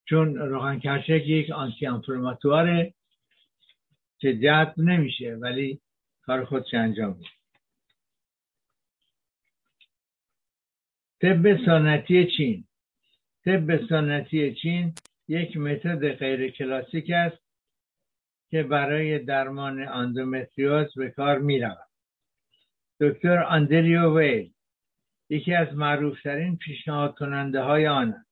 چون 0.09 0.37
روغن 0.37 0.81
یک 1.09 1.51
آنتی 1.51 1.87
انفلاماتواره 1.87 2.95
که 4.19 4.39
جذب 4.39 4.75
نمیشه 4.79 5.35
ولی 5.35 5.81
کار 6.23 6.45
خودش 6.45 6.75
انجام 6.75 7.17
میده. 7.17 7.31
طب 11.21 11.65
سنتی 11.67 12.27
چین. 12.37 12.65
طب 13.45 13.87
سنتی 13.89 14.55
چین 14.55 14.95
یک 15.29 15.57
متد 15.57 16.13
غیر 16.13 16.51
کلاسیک 16.51 17.11
است 17.11 17.43
که 18.51 18.63
برای 18.63 19.19
درمان 19.19 19.89
اندومتریوز 19.89 20.95
به 20.97 21.11
کار 21.11 21.39
می. 21.39 21.88
دکتر 23.01 23.43
آندریو 23.43 24.19
ویل 24.19 24.53
یکی 25.31 25.55
از 25.55 25.75
معروفترین 25.75 26.57
پیشنهاد 26.57 27.15
کننده 27.15 27.61
های 27.61 27.87
آن 27.87 28.13
است 28.13 28.29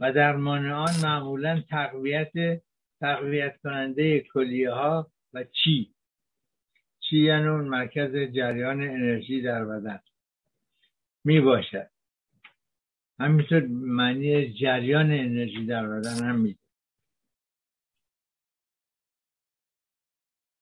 و 0.00 0.12
درمان 0.12 0.70
آن 0.70 0.94
معمولا 1.02 1.62
تقویت 1.70 2.62
تقویت 3.00 3.60
کننده 3.62 4.20
کلیه 4.20 4.70
ها 4.70 5.12
و 5.32 5.44
چی؟ 5.44 5.94
چی 7.00 7.18
یعنی 7.18 7.46
اون 7.46 7.64
مرکز 7.64 8.16
جریان 8.16 8.82
انرژی 8.82 9.42
در 9.42 9.64
بدن؟ 9.64 10.00
می 11.24 11.40
باشد 11.40 11.90
همینطور 13.18 13.66
معنی 13.70 14.52
جریان 14.52 15.12
انرژی 15.12 15.66
در 15.66 15.88
بدن 15.88 16.24
هم 16.24 16.40
میده. 16.40 16.58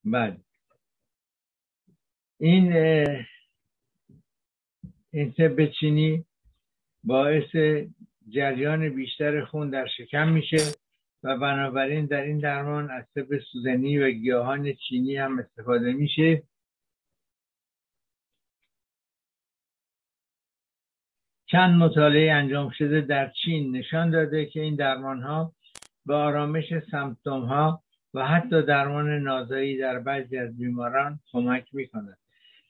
بعد 0.05 0.45
این 2.41 2.73
این 5.13 5.33
طب 5.33 5.67
چینی 5.67 6.25
باعث 7.05 7.57
جریان 8.29 8.89
بیشتر 8.89 9.45
خون 9.45 9.71
در 9.71 9.87
شکم 9.97 10.29
میشه 10.29 10.57
و 11.23 11.39
بنابراین 11.39 12.07
در 12.07 12.23
این 12.23 12.39
درمان 12.39 12.91
از 12.91 13.05
طب 13.15 13.39
سوزنی 13.39 13.99
و 13.99 14.11
گیاهان 14.11 14.73
چینی 14.73 15.17
هم 15.17 15.39
استفاده 15.39 15.93
میشه. 15.93 16.43
چند 21.47 21.83
مطالعه 21.83 22.33
انجام 22.33 22.71
شده 22.71 23.01
در 23.01 23.33
چین 23.45 23.77
نشان 23.77 24.11
داده 24.11 24.47
که 24.47 24.61
این 24.61 24.77
درمان 24.77 25.23
ها 25.23 25.53
به 26.07 26.15
آرامش 26.15 26.65
سمپتوم 26.91 27.45
ها 27.45 27.83
و 28.15 28.27
حتی 28.27 28.63
درمان 28.63 29.23
نازایی 29.23 29.79
در 29.79 29.99
بعضی 29.99 30.39
از 30.39 30.59
بیماران 30.59 31.21
کمک 31.33 31.75
می 31.75 31.89
کند 31.89 32.17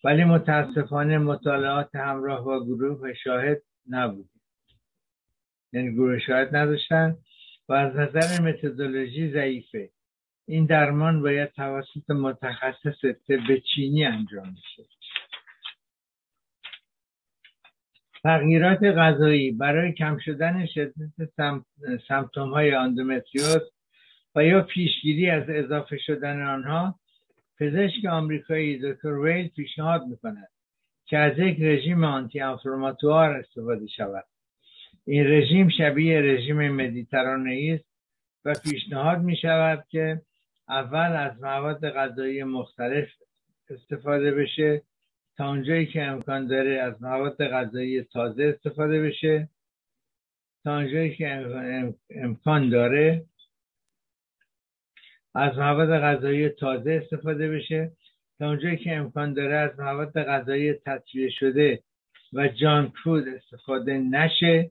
ولی 0.05 0.25
متاسفانه 0.25 1.19
مطالعات 1.19 1.95
همراه 1.95 2.45
با 2.45 2.65
گروه 2.65 3.15
شاهد 3.15 3.63
نبود 3.89 4.31
یعنی 5.73 5.93
گروه 5.93 6.19
شاهد 6.19 6.57
نداشتن 6.57 7.17
و 7.69 7.73
از 7.73 7.97
نظر 7.97 8.43
متدولوژی 8.43 9.33
ضعیفه. 9.33 9.91
این 10.47 10.67
درمان 10.67 11.23
باید 11.23 11.53
توسط 11.53 12.11
متخصص 12.11 13.05
طب 13.29 13.57
چینی 13.75 14.05
انجام 14.05 14.49
میشه 14.49 14.89
تغییرات 18.23 18.83
غذایی 18.83 19.51
برای 19.51 19.93
کم 19.93 20.19
شدن 20.19 20.67
شدت 20.67 21.31
سمتوم 22.09 22.51
های 22.51 22.75
اندومتریوز 22.75 23.73
و 24.35 24.45
یا 24.45 24.63
پیشگیری 24.63 25.31
از 25.31 25.45
اضافه 25.49 25.99
شدن 25.99 26.43
آنها 26.43 27.00
پزشک 27.61 28.05
آمریکایی 28.05 28.79
دکتر 28.79 29.19
ویل 29.19 29.49
پیشنهاد 29.49 30.07
می‌کند 30.07 30.49
که 31.07 31.19
از 31.19 31.39
یک 31.39 31.57
رژیم 31.61 32.05
آنتی 32.05 32.41
انفلاماتوار 32.41 33.31
استفاده 33.31 33.87
شود. 33.87 34.25
این 35.05 35.27
رژیم 35.27 35.69
شبیه 35.69 36.21
رژیم 36.21 36.71
مدیترانه‌ای 36.71 37.71
است 37.71 37.85
و 38.45 38.55
پیشنهاد 38.65 39.19
می 39.19 39.37
شود 39.37 39.85
که 39.89 40.23
اول 40.69 41.17
از 41.17 41.43
مواد 41.43 41.91
غذایی 41.91 42.45
مختلف 42.45 43.09
استفاده 43.71 44.31
بشه 44.35 44.83
تا 45.37 45.49
اونجایی 45.49 45.87
که 45.87 46.03
امکان 46.03 46.47
داره 46.47 46.81
از 46.81 47.03
مواد 47.03 47.49
غذایی 47.49 48.03
تازه 48.03 48.45
استفاده 48.45 49.03
بشه. 49.03 49.49
تا 50.65 50.77
اونجایی 50.77 51.15
که 51.15 51.53
امکان 52.11 52.69
داره 52.69 53.25
از 55.35 55.59
مواد 55.59 56.01
غذایی 56.01 56.49
تازه 56.49 57.01
استفاده 57.03 57.51
بشه 57.51 57.93
تا 58.39 58.49
اونجایی 58.49 58.77
که 58.77 58.97
امکان 58.97 59.35
داره 59.35 59.57
از 59.57 59.81
مواد 59.81 60.23
غذایی 60.23 60.73
تصفیه 60.73 61.31
شده 61.31 61.83
و 62.33 62.49
جان 62.49 62.93
فود 63.05 63.29
استفاده 63.29 63.99
نشه. 63.99 64.71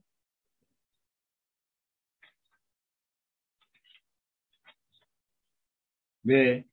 به 6.26 6.66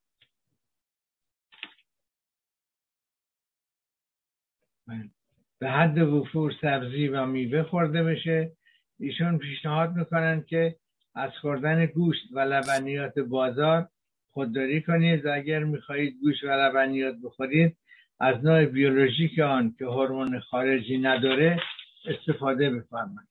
به 5.59 5.71
حد 5.71 5.99
وفور 5.99 6.53
سبزی 6.61 7.09
و 7.09 7.27
میوه 7.27 7.63
خورده 7.63 8.03
بشه. 8.05 8.53
ایشون 8.99 9.39
پیشنهاد 9.39 9.93
می‌کنن 9.97 10.43
که 10.43 10.77
از 11.17 11.31
خوردن 11.41 11.87
گوشت 11.87 12.23
و 12.33 12.41
لبنیات 12.41 13.19
بازار 13.19 13.89
خودداری 14.31 14.83
کنید 14.83 15.27
و 15.27 15.35
اگر 15.35 15.65
می‌خواهید 15.65 16.21
گوشت 16.21 16.45
و 16.45 16.47
لبنیات 16.47 17.17
بخورید 17.23 17.77
از 18.21 18.45
نوع 18.45 18.65
بیولوژیک 18.65 19.39
آن 19.39 19.75
که 19.79 19.85
هورمون 19.85 20.41
خارجی 20.41 20.99
نداره 20.99 21.61
استفاده 22.07 22.71
بفرمایید. 22.71 23.29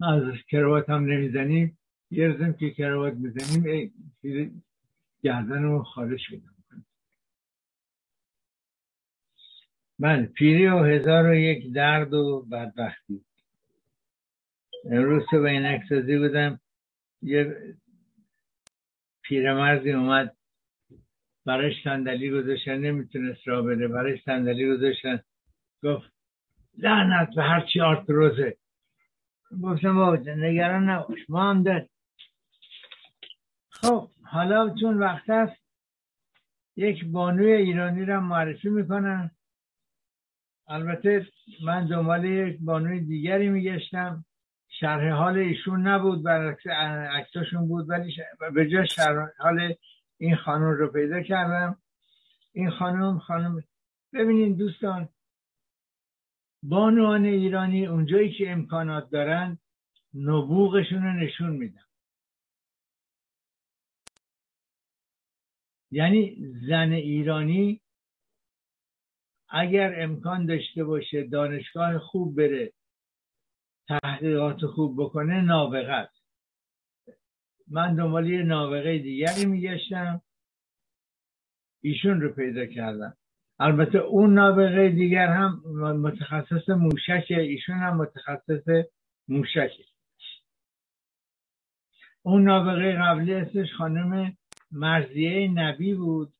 از 0.00 0.22
کروات 0.50 0.90
هم 0.90 1.04
نمی‌زنیم. 1.04 1.78
یه 2.10 2.28
روزم 2.28 2.52
که 2.52 2.70
کروات 2.70 3.14
می‌زنیم 3.14 3.92
گردن 5.22 5.62
رو 5.62 5.82
خارج 5.82 6.20
شده 6.20 6.40
من 9.98 10.26
پیری 10.26 10.66
و 10.66 10.78
هزار 10.78 11.26
و 11.26 11.34
یک 11.34 11.72
درد 11.72 12.14
و 12.14 12.46
بدبختی. 12.52 13.24
امروز 14.90 15.22
تو 15.30 15.42
به 15.42 15.50
این 15.50 15.66
اکسازی 15.66 16.18
بودم. 16.18 16.60
یه 17.22 17.56
پیرمردی 19.22 19.92
اومد 19.92 20.36
برایش 21.44 21.84
صندلی 21.84 22.30
گذاشتن 22.30 22.78
نمی‌تونست 22.78 23.48
را 23.48 23.62
بده 23.62 23.88
برایش 23.88 24.22
صندلی 24.24 24.76
گذاشتن. 24.76 25.22
گفت 25.82 26.12
لعنت 26.78 27.34
به 27.34 27.42
هرچی 27.42 27.80
آرتروزه. 27.80 28.56
گفتم 29.62 29.94
بابا 29.94 30.16
نگران 30.16 30.90
نباش 30.90 31.18
ما 31.28 31.50
هم 31.50 31.62
داریم. 31.62 31.88
خب 33.70 34.10
حالا 34.22 34.74
چون 34.80 34.98
وقت 34.98 35.30
است 35.30 35.62
یک 36.76 37.04
بانوی 37.04 37.52
ایرانی 37.52 38.04
را 38.04 38.20
معرفی 38.20 38.68
می‌کنم 38.68 39.30
البته 40.68 41.26
من 41.64 41.86
دنبال 41.86 42.24
یک 42.24 42.58
بانوی 42.60 43.00
دیگری 43.00 43.48
میگشتم. 43.48 44.24
شرح 44.80 45.10
حال 45.10 45.38
ایشون 45.38 45.86
نبود 45.86 46.22
برعکس 46.22 46.66
عکساشون 46.66 47.68
بود 47.68 47.90
ولی 47.90 48.16
به 48.54 48.68
جای 48.68 48.86
شرح 48.86 49.28
حال 49.38 49.74
این 50.18 50.36
خانم 50.36 50.70
رو 50.70 50.92
پیدا 50.92 51.22
کردم. 51.22 51.78
این 52.52 52.70
خانم 52.70 53.18
خانم 53.18 53.62
ببینین 54.12 54.56
دوستان 54.56 55.08
بانوان 56.62 57.24
ایرانی 57.24 57.86
اونجایی 57.86 58.32
که 58.32 58.52
امکانات 58.52 59.10
دارن 59.10 59.58
نبوغشون 60.14 61.02
رو 61.02 61.12
نشون 61.12 61.50
میدن. 61.50 61.82
یعنی 65.90 66.36
زن 66.68 66.92
ایرانی 66.92 67.80
اگر 69.48 70.02
امکان 70.02 70.46
داشته 70.46 70.84
باشه 70.84 71.22
دانشگاه 71.22 71.98
خوب 71.98 72.36
بره 72.36 72.72
تحقیقات 73.88 74.66
خوب 74.66 75.02
بکنه 75.02 75.40
نابغه 75.40 75.92
است 75.92 76.22
من 77.68 77.94
دنبال 77.94 78.30
یه 78.30 78.42
نابغه 78.42 78.98
دیگری 78.98 79.46
میگشتم. 79.46 80.22
ایشون 81.80 82.20
رو 82.20 82.32
پیدا 82.32 82.66
کردم. 82.66 83.16
البته 83.58 83.98
اون 83.98 84.34
نابغه 84.34 84.88
دیگر 84.88 85.28
هم 85.28 85.62
متخصص 86.00 86.68
موشکه 86.68 87.40
ایشون 87.40 87.78
هم 87.78 87.96
متخصص 87.96 88.86
موشکه 89.28 89.84
اون 92.22 92.42
نابغه 92.42 92.92
قبلی 92.92 93.34
اسمش 93.34 93.72
خانم 93.78 94.36
مرضیه 94.70 95.48
نبی 95.48 95.94
بود. 95.94 96.32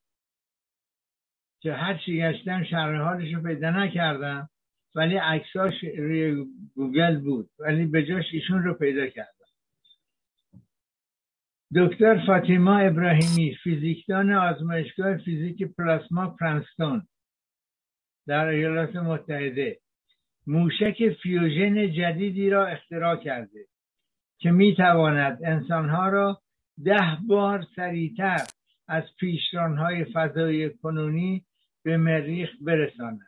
که 1.59 1.73
هر 1.73 1.97
چی 1.97 2.21
گشتم 2.21 2.63
شرح 2.63 3.01
حالش 3.01 3.33
رو 3.33 3.43
پیدا 3.43 3.69
نکردم. 3.69 4.49
ولی 4.97 5.17
عکساش 5.17 5.83
روی 5.97 6.45
گوگل 6.75 7.19
بود. 7.19 7.49
ولی 7.59 7.85
به 7.85 8.05
جاش 8.05 8.25
ایشون 8.31 8.63
رو 8.63 8.73
پیدا 8.73 9.07
کردم. 9.07 9.47
دکتر 11.75 12.25
فاطیما 12.25 12.77
ابراهیمی 12.77 13.55
فیزیکدان 13.63 14.31
آزمایشگاه 14.31 15.17
فیزیک 15.17 15.63
پلاسما 15.63 16.29
پرنستون 16.29 17.07
در 18.27 18.47
ایالات 18.47 18.95
متحده. 18.95 19.79
موشک 20.47 21.09
fusion 21.23 21.91
جدیدی 21.91 22.49
را 22.49 22.67
اختراع 22.67 23.15
کرده 23.15 23.65
که 24.37 24.51
می 24.51 24.75
تواند 24.75 25.39
انسانها 25.45 26.09
را 26.09 26.41
ده 26.85 27.17
بار 27.27 27.65
سریعتر 27.75 28.47
از 28.87 29.03
پیشرانهای 29.19 30.05
فضای 30.13 30.69
کنونی 30.69 31.45
به 31.83 31.97
مریخ 31.97 32.49
برساند. 32.61 33.26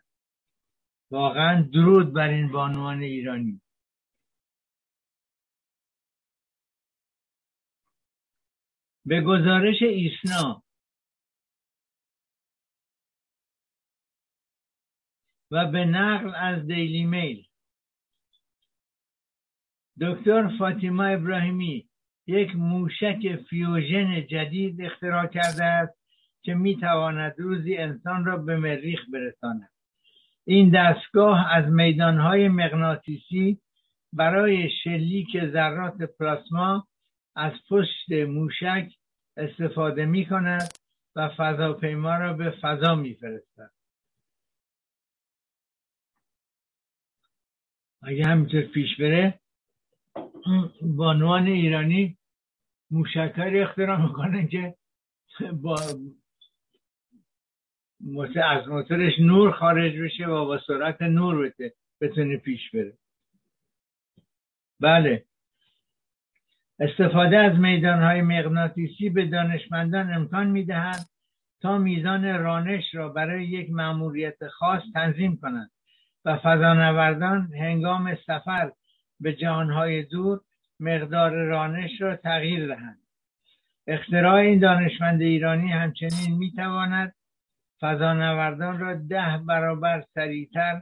واقعا 1.12 1.62
درود 1.74 2.14
بر 2.14 2.28
این 2.28 2.52
بانوان 2.52 3.02
ایرانی. 3.02 3.62
به 9.06 9.22
گزارش 9.22 9.82
ایسنا. 9.82 10.64
و 15.52 15.72
به 15.72 15.86
نقل 15.86 16.36
از 16.36 16.68
دیلی 16.68 17.06
میل. 17.06 17.46
دکتر 20.02 20.58
فاطیما 20.58 21.04
ابراهیمی 21.04 21.90
یک 22.28 22.56
موشک 22.56 23.36
فیوژن 23.50 24.28
جدید 24.28 24.82
اختراع 24.82 25.28
کرده 25.28 25.64
است 25.64 26.00
که 26.42 26.54
می‌تواند 26.54 27.36
روزی 27.40 27.78
انسان 27.78 28.26
را 28.26 28.38
به 28.38 28.58
مریخ 28.58 29.00
برساند. 29.14 29.79
این 30.48 30.70
دستگاه 30.70 31.52
از 31.52 31.72
میدانهای 31.72 32.48
مغناطیسی 32.48 33.62
برای 34.14 34.70
شلیک 34.84 35.28
ذرات 35.52 36.02
پلاسما 36.02 36.88
از 37.36 37.54
پشت 37.70 38.12
موشک 38.12 38.92
استفاده 39.38 40.06
می 40.06 40.26
کند 40.26 40.74
و 41.16 41.30
فضاپیما 41.38 42.18
را 42.18 42.34
به 42.34 42.54
فضا 42.62 42.96
می 42.96 43.14
فرستد. 43.16 43.72
اگه 48.02 48.26
همینطور 48.26 48.62
پیش 48.62 48.98
بره 49.00 49.40
بانوان 50.82 51.48
ایرانی 51.48 52.18
موشکاری 52.92 53.62
اختراع 53.62 54.02
می‌کنن 54.02 54.48
که 54.48 54.76
با 55.54 55.76
از 58.44 58.68
موتورش 58.68 59.20
نور 59.20 59.52
خارج 59.52 59.98
بشه 59.98 60.28
و 60.28 60.46
با 60.46 60.60
سرعت 60.68 61.02
نور 61.02 61.54
بتونه 62.02 62.38
پیش 62.38 62.72
بره. 62.72 62.94
بله. 64.80 65.26
استفاده 66.80 67.38
از 67.38 67.60
میدانهای 67.60 68.22
مغناطیسی 68.22 69.10
به 69.10 69.26
دانشمندان 69.26 70.14
امکان 70.14 70.48
می‌دهد 70.48 71.06
تا 71.62 71.78
میزان 71.78 72.40
رانش 72.40 72.84
را 72.94 73.10
برای 73.10 73.46
یک 73.46 73.72
مأموریت 73.72 74.48
خاص 74.48 74.82
تنظیم 74.94 75.38
کنند 75.38 75.72
و 76.26 76.38
فضانوردان 76.38 77.54
هنگام 77.54 78.16
سفر 78.16 78.72
به 79.20 79.34
جهانهای 79.34 80.04
دور 80.04 80.42
مقدار 80.80 81.32
رانش 81.32 82.02
را 82.02 82.16
تغییر 82.16 82.68
دهند. 82.68 83.00
اختراع 83.88 84.36
این 84.36 84.60
دانشمند 84.60 85.22
ایرانی 85.22 85.72
همچنین 85.72 86.38
می‌تواند 86.38 87.16
فضانوردان 87.82 88.80
را 88.80 88.94
ده 88.94 89.38
برابر 89.48 90.04
سریعتر 90.14 90.82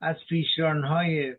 از 0.00 0.16
پیشرانهای 0.28 1.36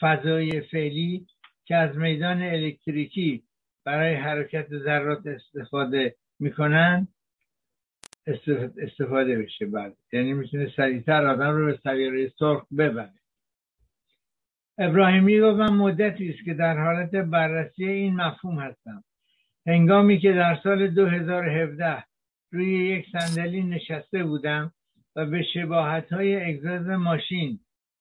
فضای 0.00 0.60
فعلی 0.60 1.26
که 1.64 1.76
از 1.76 1.96
میدان 1.96 2.42
الکتریکی 2.42 3.42
برای 3.84 4.14
حرکت 4.14 4.66
ذرات 4.68 5.26
استفاده 5.26 6.14
می‌کنن 6.38 7.08
استفاده 8.82 9.38
بشه. 9.38 9.66
بعد 9.66 9.96
یعنی 10.12 10.32
می‌تونه 10.32 10.72
سریعتر 10.76 11.26
آدم 11.26 11.50
رو 11.50 11.66
به 11.66 11.78
سیاره 11.82 12.32
سرخ 12.38 12.66
ببره. 12.78 13.12
ابراهیمی 14.78 15.40
گفت 15.40 15.58
من 15.58 15.72
مدتی 15.72 16.30
است 16.30 16.44
که 16.44 16.54
در 16.54 16.78
حالت 16.78 17.10
بررسی 17.10 17.84
این 17.84 18.16
مفهوم 18.16 18.58
هستم. 18.58 19.04
هنگامی 19.66 20.18
که 20.18 20.32
در 20.32 20.60
سال 20.62 20.88
2017 20.88 22.04
روی 22.56 22.88
یک 22.88 23.06
صندلی 23.12 23.62
نشسته 23.62 24.24
بودم 24.24 24.72
و 25.16 25.26
به 25.26 25.42
شباهت 25.54 26.12
های 26.12 26.44
اگزاز 26.44 26.86
ماشین 26.86 27.60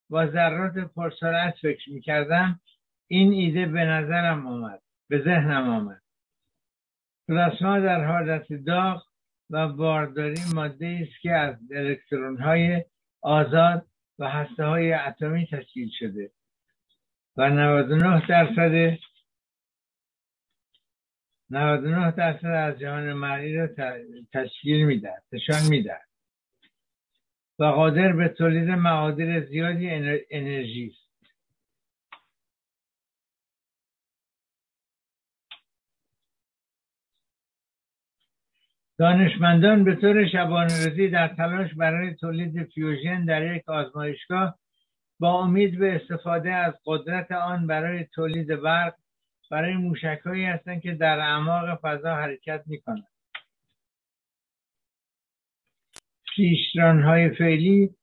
و 0.09 0.27
ذرات 0.31 0.77
پرسرعت 0.77 1.55
فکر 1.61 1.89
می‌کردم 1.91 2.59
این 3.07 3.33
ایده 3.33 3.65
به 3.65 3.85
نظرم 3.85 4.47
آمد 4.47 4.81
به 5.09 5.21
ذهنم 5.21 5.69
آمد. 5.69 6.01
پلاسما 7.27 7.79
در 7.79 8.05
حالت 8.05 8.53
داغ 8.53 9.03
و 9.49 9.67
بارداری 9.67 10.41
ماده 10.53 10.99
است 11.01 11.21
که 11.21 11.31
از 11.31 11.55
الکترون 11.71 12.37
های 12.37 12.83
آزاد 13.21 13.85
و 14.19 14.29
هسته 14.29 14.65
های 14.65 14.93
اتمی 14.93 15.47
تشکیل 15.47 15.89
شده 15.99 16.31
و 17.37 17.49
99 17.49 18.27
درصد 18.27 18.97
99 21.49 22.11
درصد 22.11 22.45
از 22.47 22.79
جهان 22.79 23.13
مرئی 23.13 23.55
را 23.55 23.67
تشکیل 24.33 24.85
می‌دهد 24.85 25.23
نشان 25.31 25.61
می‌دهد 25.69 26.07
و 27.59 27.65
قادر 27.65 28.13
به 28.13 28.29
تولید 28.29 28.69
معادل 28.69 29.45
زیادی 29.45 29.89
انرژی 30.31 30.87
است. 30.93 31.09
دانشمندان 38.99 39.83
به 39.83 39.95
طور 39.95 40.27
شبانه 40.27 41.07
در 41.09 41.27
تلاش 41.27 41.73
برای 41.73 42.13
تولید 42.15 42.63
فیوژن 42.63 43.25
در 43.25 43.55
یک 43.55 43.69
آزمایشگاه 43.69 44.59
با 45.19 45.39
امید 45.43 45.79
به 45.79 45.95
استفاده 45.95 46.51
از 46.53 46.73
قدرت 46.85 47.31
آن 47.31 47.67
برای 47.67 48.05
تولید 48.05 48.47
برق 48.61 48.95
برای 49.51 49.73
موشکهایی 49.73 50.45
هستند 50.45 50.81
که 50.81 50.93
در 50.93 51.19
اعماق 51.19 51.79
فضا 51.81 52.15
حرکت 52.15 52.63
می 52.65 52.81
کنند 52.81 53.07
های 57.03 57.29
فعلی 57.29 57.95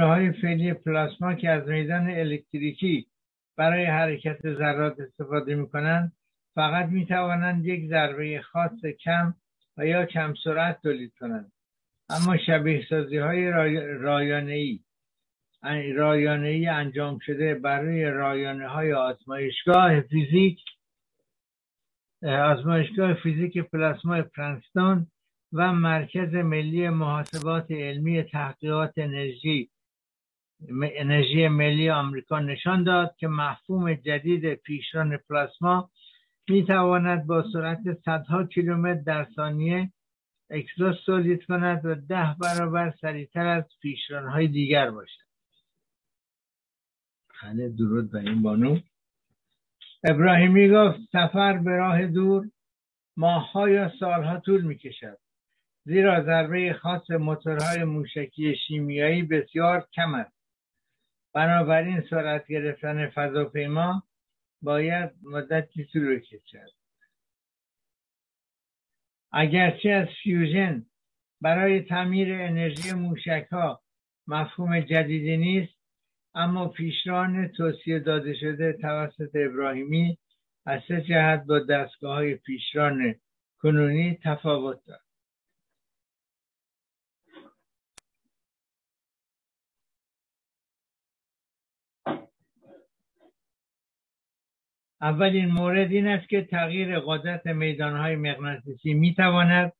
های 0.00 0.32
فعلی 0.32 0.74
پلاسما 0.74 1.34
که 1.34 1.50
از 1.50 1.68
میدان 1.68 2.10
الکتریکی 2.10 3.06
برای 3.56 3.84
حرکت 3.84 4.38
ذرات 4.42 5.00
استفاده 5.00 5.54
می 5.54 5.68
کنند 5.68 6.12
فقط 6.54 6.88
می 6.88 7.06
توانند 7.06 7.66
یک 7.66 7.88
ضربه 7.88 8.40
خاص 8.40 8.84
کم 9.04 9.34
و 9.76 9.86
یا 9.86 10.06
کم 10.06 10.34
سرعت 10.44 10.82
تولید 10.82 11.12
کنند. 11.20 11.52
اما 12.10 12.36
شبیه 12.36 12.86
سازی 12.88 13.16
های 13.16 13.50
رایانه 14.00 14.52
ای 14.52 14.80
رایانه 15.96 16.48
ای 16.48 16.66
انجام 16.66 17.18
شده 17.18 17.54
برای 17.54 18.04
رایانه 18.04 18.68
های 18.68 18.92
آزمایشگاه 18.92 20.00
فیزیک 20.00 20.58
آزمایشگاه 22.22 23.14
فیزیک 23.14 23.58
پلاسما 23.58 24.22
پرنستون 24.22 25.06
و 25.52 25.72
مرکز 25.72 26.34
ملی 26.34 26.88
محاسبات 26.88 27.70
علمی 27.70 28.22
تحقیقات 28.22 28.92
انرژی 28.96 29.70
انرژی 30.94 31.48
ملی 31.48 31.90
آمریکا 31.90 32.40
نشان 32.40 32.84
داد 32.84 33.16
که 33.18 33.28
مفهوم 33.28 33.94
جدید 33.94 34.54
پیشران 34.54 35.16
پلاسما 35.16 35.90
می 36.48 36.64
تواند 36.64 37.26
با 37.26 37.44
سرعت 37.52 37.94
صدها 38.04 38.44
کیلومتر 38.44 39.00
در 39.00 39.26
ثانیه 39.36 39.92
اکسوس 40.50 40.96
تولید 41.06 41.44
کند 41.44 41.84
و 41.84 41.94
ده 41.94 42.36
برابر 42.40 42.94
سریعتر 43.00 43.46
از 43.46 43.64
پیشرانهای 43.82 44.48
دیگر 44.48 44.90
باشد. 44.90 45.29
خله 47.40 47.68
درود 47.68 48.10
به 48.10 48.18
این 48.18 48.42
بانو. 48.42 48.80
ابراهیمی 50.04 50.68
گفت 50.68 50.98
سفر 51.12 51.58
به 51.58 51.70
راه 51.70 52.06
دور 52.06 52.50
ماهها 53.16 53.68
یا 53.68 53.92
سالها 54.00 54.40
طول 54.40 54.62
می 54.62 54.76
کشد 54.76 55.18
زیرا 55.84 56.24
ضربه 56.24 56.72
خاص 56.72 57.10
موتورهای 57.10 57.84
موشکی 57.84 58.56
شیمیایی 58.66 59.22
بسیار 59.22 59.88
کم 59.92 60.14
است. 60.14 60.36
بنابراین 61.34 62.00
سرعت 62.10 62.46
گرفتن 62.46 63.10
فضاپیما 63.10 64.02
باید 64.62 65.10
مدتی 65.22 65.84
طول 65.84 66.18
کشد 66.18 66.70
اگرچه 69.32 69.90
از 69.90 70.08
فیوژن 70.22 70.86
برای 71.40 71.80
تعمیر 71.80 72.34
انرژی 72.34 72.92
موشک 72.92 73.46
ها 73.50 73.82
مفهوم 74.26 74.80
جدیدی 74.80 75.36
نیست 75.36 75.79
اما 76.34 76.68
پیشران 76.68 77.48
توصیه 77.48 77.98
داده 77.98 78.34
شده 78.34 78.72
توسط 78.72 79.30
ابراهیمی 79.34 80.18
از 80.66 80.80
سه 80.88 81.00
جهت 81.00 81.44
با 81.44 81.58
دستگاه 81.58 82.14
های 82.14 82.34
پیشران 82.34 83.14
کنونی 83.58 84.18
تفاوت 84.24 84.78
دارد. 84.86 85.00
اولین 95.00 95.46
مورد 95.46 95.92
این 95.92 96.06
است 96.06 96.28
که 96.28 96.42
تغییر 96.42 97.00
قدرت 97.00 97.46
میدانهای 97.46 98.16
مغناطیسی 98.16 98.94
می‌تواند 98.94 99.72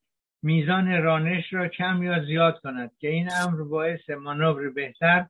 میزان 0.43 1.03
رانش 1.03 1.53
را 1.53 1.69
کم 1.69 2.03
یا 2.03 2.25
زیاد 2.25 2.61
کند 2.61 2.91
که 2.99 3.09
این 3.09 3.29
امر 3.43 3.63
باعث 3.63 4.11
مانور 4.11 4.71
بهتر 4.71 5.27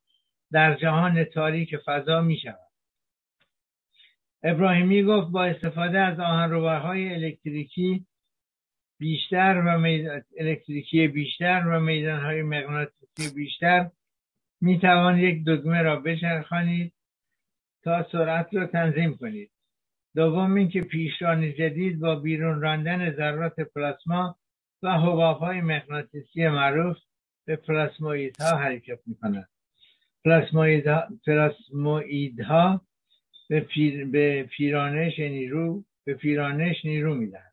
در 0.53 0.75
جهان 0.75 1.25
تاریک 1.25 1.77
فضا 1.77 2.21
می 2.21 2.39
شود 2.39 2.71
ابراهیمی 4.43 5.03
گفت 5.03 5.31
با 5.31 5.45
استفاده 5.45 5.99
از 5.99 6.21
آهنرباهای 6.21 7.15
الکتریکی 7.15 8.07
بیشتر 8.99 9.63
و 9.67 9.69
الکتریکی 10.39 11.09
بیشتر 11.09 11.67
و 11.67 11.81
میدانهای 11.81 12.43
مغناطیسی 12.43 13.35
بیشتر 13.35 13.91
می 14.61 14.79
توان 14.79 15.19
یک 15.19 15.45
دگمه 15.45 15.83
را 15.83 15.97
بچرخانید 16.01 16.93
تا 17.83 18.07
سرعت 18.13 18.55
را 18.55 18.67
تنظیم 18.67 19.17
کنید. 19.17 19.51
دوم 20.15 20.55
اینکه 20.55 20.81
پیشران 20.81 21.55
جدید 21.55 22.01
با 22.01 22.15
بیرون 22.15 22.61
راندن 22.61 23.17
ذرات 23.17 23.61
پلاسما 23.61 24.37
و 24.83 24.89
های 24.89 25.61
مغناطیسی 25.61 26.49
معروف 26.49 26.97
به 27.47 27.57
پلاسمویدها 27.57 28.57
حرکت 28.57 28.99
می 29.07 29.17
کند 29.17 29.49
پلاسمویدها 30.25 32.81
به, 33.49 33.61
پیر، 33.61 34.07
به 34.07 34.43
پیرانش 34.43 35.19
نیرو 35.19 35.85
به 36.05 36.15
پیرانش 36.15 36.85
نیرو 36.85 37.15
می‌دهد 37.15 37.53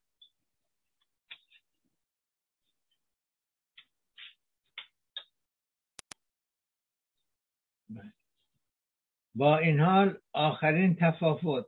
با 9.36 9.58
این 9.58 9.80
حال 9.80 10.18
آخرین 10.34 10.96
تفاوت 10.96 11.66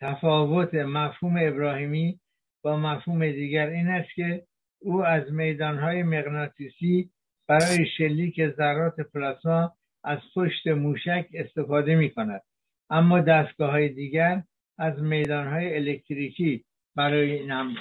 تفاوت 0.00 0.74
مفهوم 0.74 1.36
ابراهیمی 1.40 2.20
با 2.62 2.76
مفهوم 2.76 3.32
دیگر 3.32 3.66
این 3.66 3.88
است 3.88 4.14
که 4.14 4.46
او 4.78 5.04
از 5.04 5.32
میدانهای 5.32 6.02
مغناطیسی 6.02 7.10
برای 7.52 7.86
شلیک 7.86 8.48
ذرات 8.56 9.00
پلاسما 9.00 9.72
از 10.04 10.18
پشت 10.34 10.66
موشک 10.66 11.26
استفاده 11.34 11.94
می 11.94 12.10
کند 12.10 12.42
اما 12.90 13.20
دستگاه 13.20 13.70
های 13.70 13.88
دیگر 13.88 14.42
از 14.78 15.02
میدان 15.02 15.46
های 15.46 15.76
الکتریکی 15.76 16.64
برای 16.96 17.32
این 17.32 17.50
هم 17.50 17.74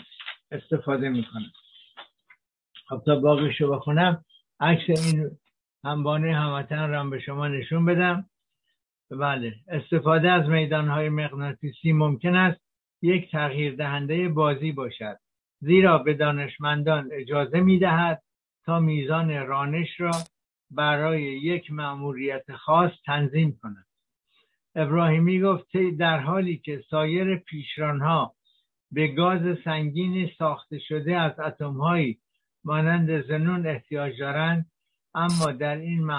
استفاده 0.51 1.09
می‌کنن 1.09 1.51
خب 2.87 3.01
تا 3.05 3.15
باقیشو 3.19 3.71
بخونم 3.71 4.25
عکس 4.59 5.05
این 5.05 5.31
همبانه 5.83 6.35
هموطن 6.35 6.89
را 6.89 7.03
به 7.03 7.19
شما 7.19 7.47
نشون 7.47 7.85
بدم. 7.85 8.25
بله 9.11 9.53
استفاده 9.67 10.31
از 10.31 10.49
میدان 10.49 10.87
های 10.87 11.09
مغناطیسی 11.09 11.91
ممکن 11.91 12.35
است 12.35 12.61
یک 13.01 13.31
تغییر 13.31 13.75
دهنده 13.75 14.29
بازی 14.29 14.71
باشد 14.71 15.17
زیرا 15.59 15.97
به 15.97 16.13
دانشمندان 16.13 17.09
اجازه 17.11 17.59
می 17.59 17.79
دهد 17.79 18.23
تا 18.65 18.79
میزان 18.79 19.29
رانش 19.47 19.99
را 19.99 20.11
برای 20.71 21.23
یک 21.23 21.71
مأموریت 21.71 22.55
خاص 22.55 22.91
تنظیم 23.05 23.59
کند. 23.61 23.85
ابراهیمی 24.75 25.41
گفت 25.41 25.77
در 25.99 26.19
حالی 26.19 26.57
که 26.57 26.83
سایر 26.89 27.35
پیشرانها 27.35 28.35
به 28.91 29.07
گاز 29.07 29.57
سنگین 29.63 30.29
ساخته 30.37 30.79
شده 30.79 31.17
از 31.17 31.39
اتمهایی 31.39 32.19
مانند 32.63 33.21
زنون 33.27 33.67
احتیاج 33.67 34.19
دارند 34.19 34.71
اما 35.15 35.51
در 35.51 35.75
این 35.75 36.11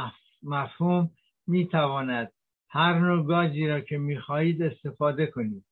مفهوم 0.42 1.10
می 1.46 1.68
تواند 1.68 2.32
هر 2.70 2.98
نوع 2.98 3.26
گازی 3.26 3.66
را 3.66 3.80
که 3.80 3.98
می 3.98 4.18
خواهید 4.20 4.62
استفاده 4.62 5.26
کنید. 5.26 5.64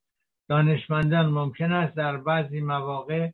دانشمندان 0.48 1.26
ممکن 1.26 1.72
است 1.72 1.96
در 1.96 2.16
بعضی 2.16 2.60
مواقع 2.60 3.30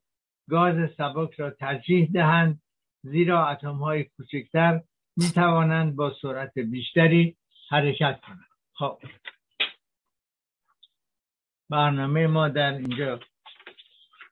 گاز 0.51 0.91
سبک 0.97 1.35
را 1.35 1.51
ترجیح 1.51 2.11
دهند 2.13 2.61
زیرا 3.07 3.49
اتم 3.49 3.75
های 3.75 4.05
کوچکتر 4.05 4.83
می 5.17 5.31
توانند 5.31 5.97
با 5.97 6.15
سرعت 6.23 6.59
بیشتری 6.59 7.37
حرکت 7.71 8.21
کنند. 8.21 8.47
خب. 8.73 8.99
برنامه 11.71 12.27
ما 12.27 12.49
در 12.49 12.73
اینجا 12.73 13.21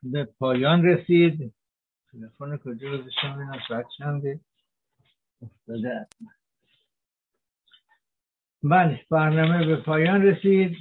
به 0.03 0.25
پایان 0.25 0.85
رسید. 0.85 1.55
تلفن 2.13 2.57
کجا 2.57 2.99
گذاشتم؟ 2.99 3.35
ببینم 3.35 3.61
ساعت 3.69 3.87
چنده. 3.99 4.41
افتاده. 5.43 6.07
بله 8.63 9.07
برنامه 9.11 9.67
به 9.67 9.77
پایان 9.77 10.23
رسید. 10.23 10.77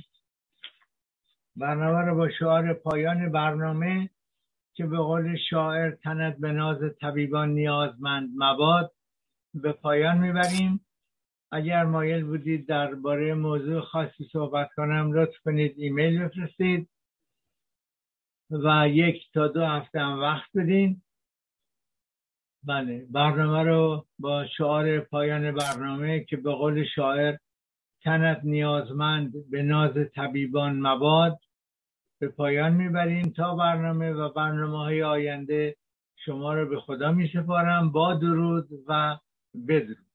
برنامه 1.55 1.99
رو 1.99 2.15
با 2.15 2.29
شعار 2.29 2.73
پایان 2.73 3.31
برنامه 3.31 4.09
که 4.75 4.85
به 4.85 4.97
قول 4.97 5.37
شاعر 5.49 5.91
تند 5.91 6.39
به 6.39 6.51
ناز 6.51 6.77
طبیبان 7.01 7.49
نیازمند 7.49 8.29
مباد 8.35 8.91
به 9.53 9.71
پایان 9.71 10.17
می‌بریم. 10.17 10.85
اگر 11.51 11.83
مایل 11.85 12.23
بودید 12.23 12.67
درباره 12.67 13.33
موضوع 13.33 13.81
خاصی 13.81 14.23
صحبت 14.31 14.69
کنم 14.75 15.13
لطف 15.13 15.37
کنید 15.45 15.73
ایمیل 15.77 16.25
بفرستید 16.25 16.89
و 18.51 18.87
یک 18.89 19.31
تا 19.33 19.47
دو 19.47 19.65
هفته 19.65 19.99
هم 19.99 20.19
وقت 20.19 20.49
بدین. 20.55 21.01
بله 22.63 23.07
برنامه 23.11 23.63
رو 23.63 24.05
با 24.19 24.47
شعار 24.47 24.99
پایان 24.99 25.51
برنامه 25.51 26.23
که 26.23 26.37
به 26.37 26.51
قول 26.51 26.85
شاعر 26.95 27.37
تنت 28.03 28.41
نیازمند 28.43 29.49
به 29.49 29.63
ناز 29.63 29.93
طبیبان 30.15 30.79
مباد 30.87 31.39
به 32.23 32.29
پایان 32.29 32.73
می‌بریم. 32.73 33.33
تا 33.37 33.55
برنامه 33.55 34.11
و 34.13 34.33
برنامه 34.33 34.77
های 34.77 35.03
آینده 35.03 35.75
شما 36.15 36.53
رو 36.53 36.69
به 36.69 36.79
خدا 36.79 37.11
می 37.11 37.29
سپارم 37.33 37.91
با 37.91 38.13
درود 38.13 38.67
و 38.87 39.17
بدرود. 39.67 40.12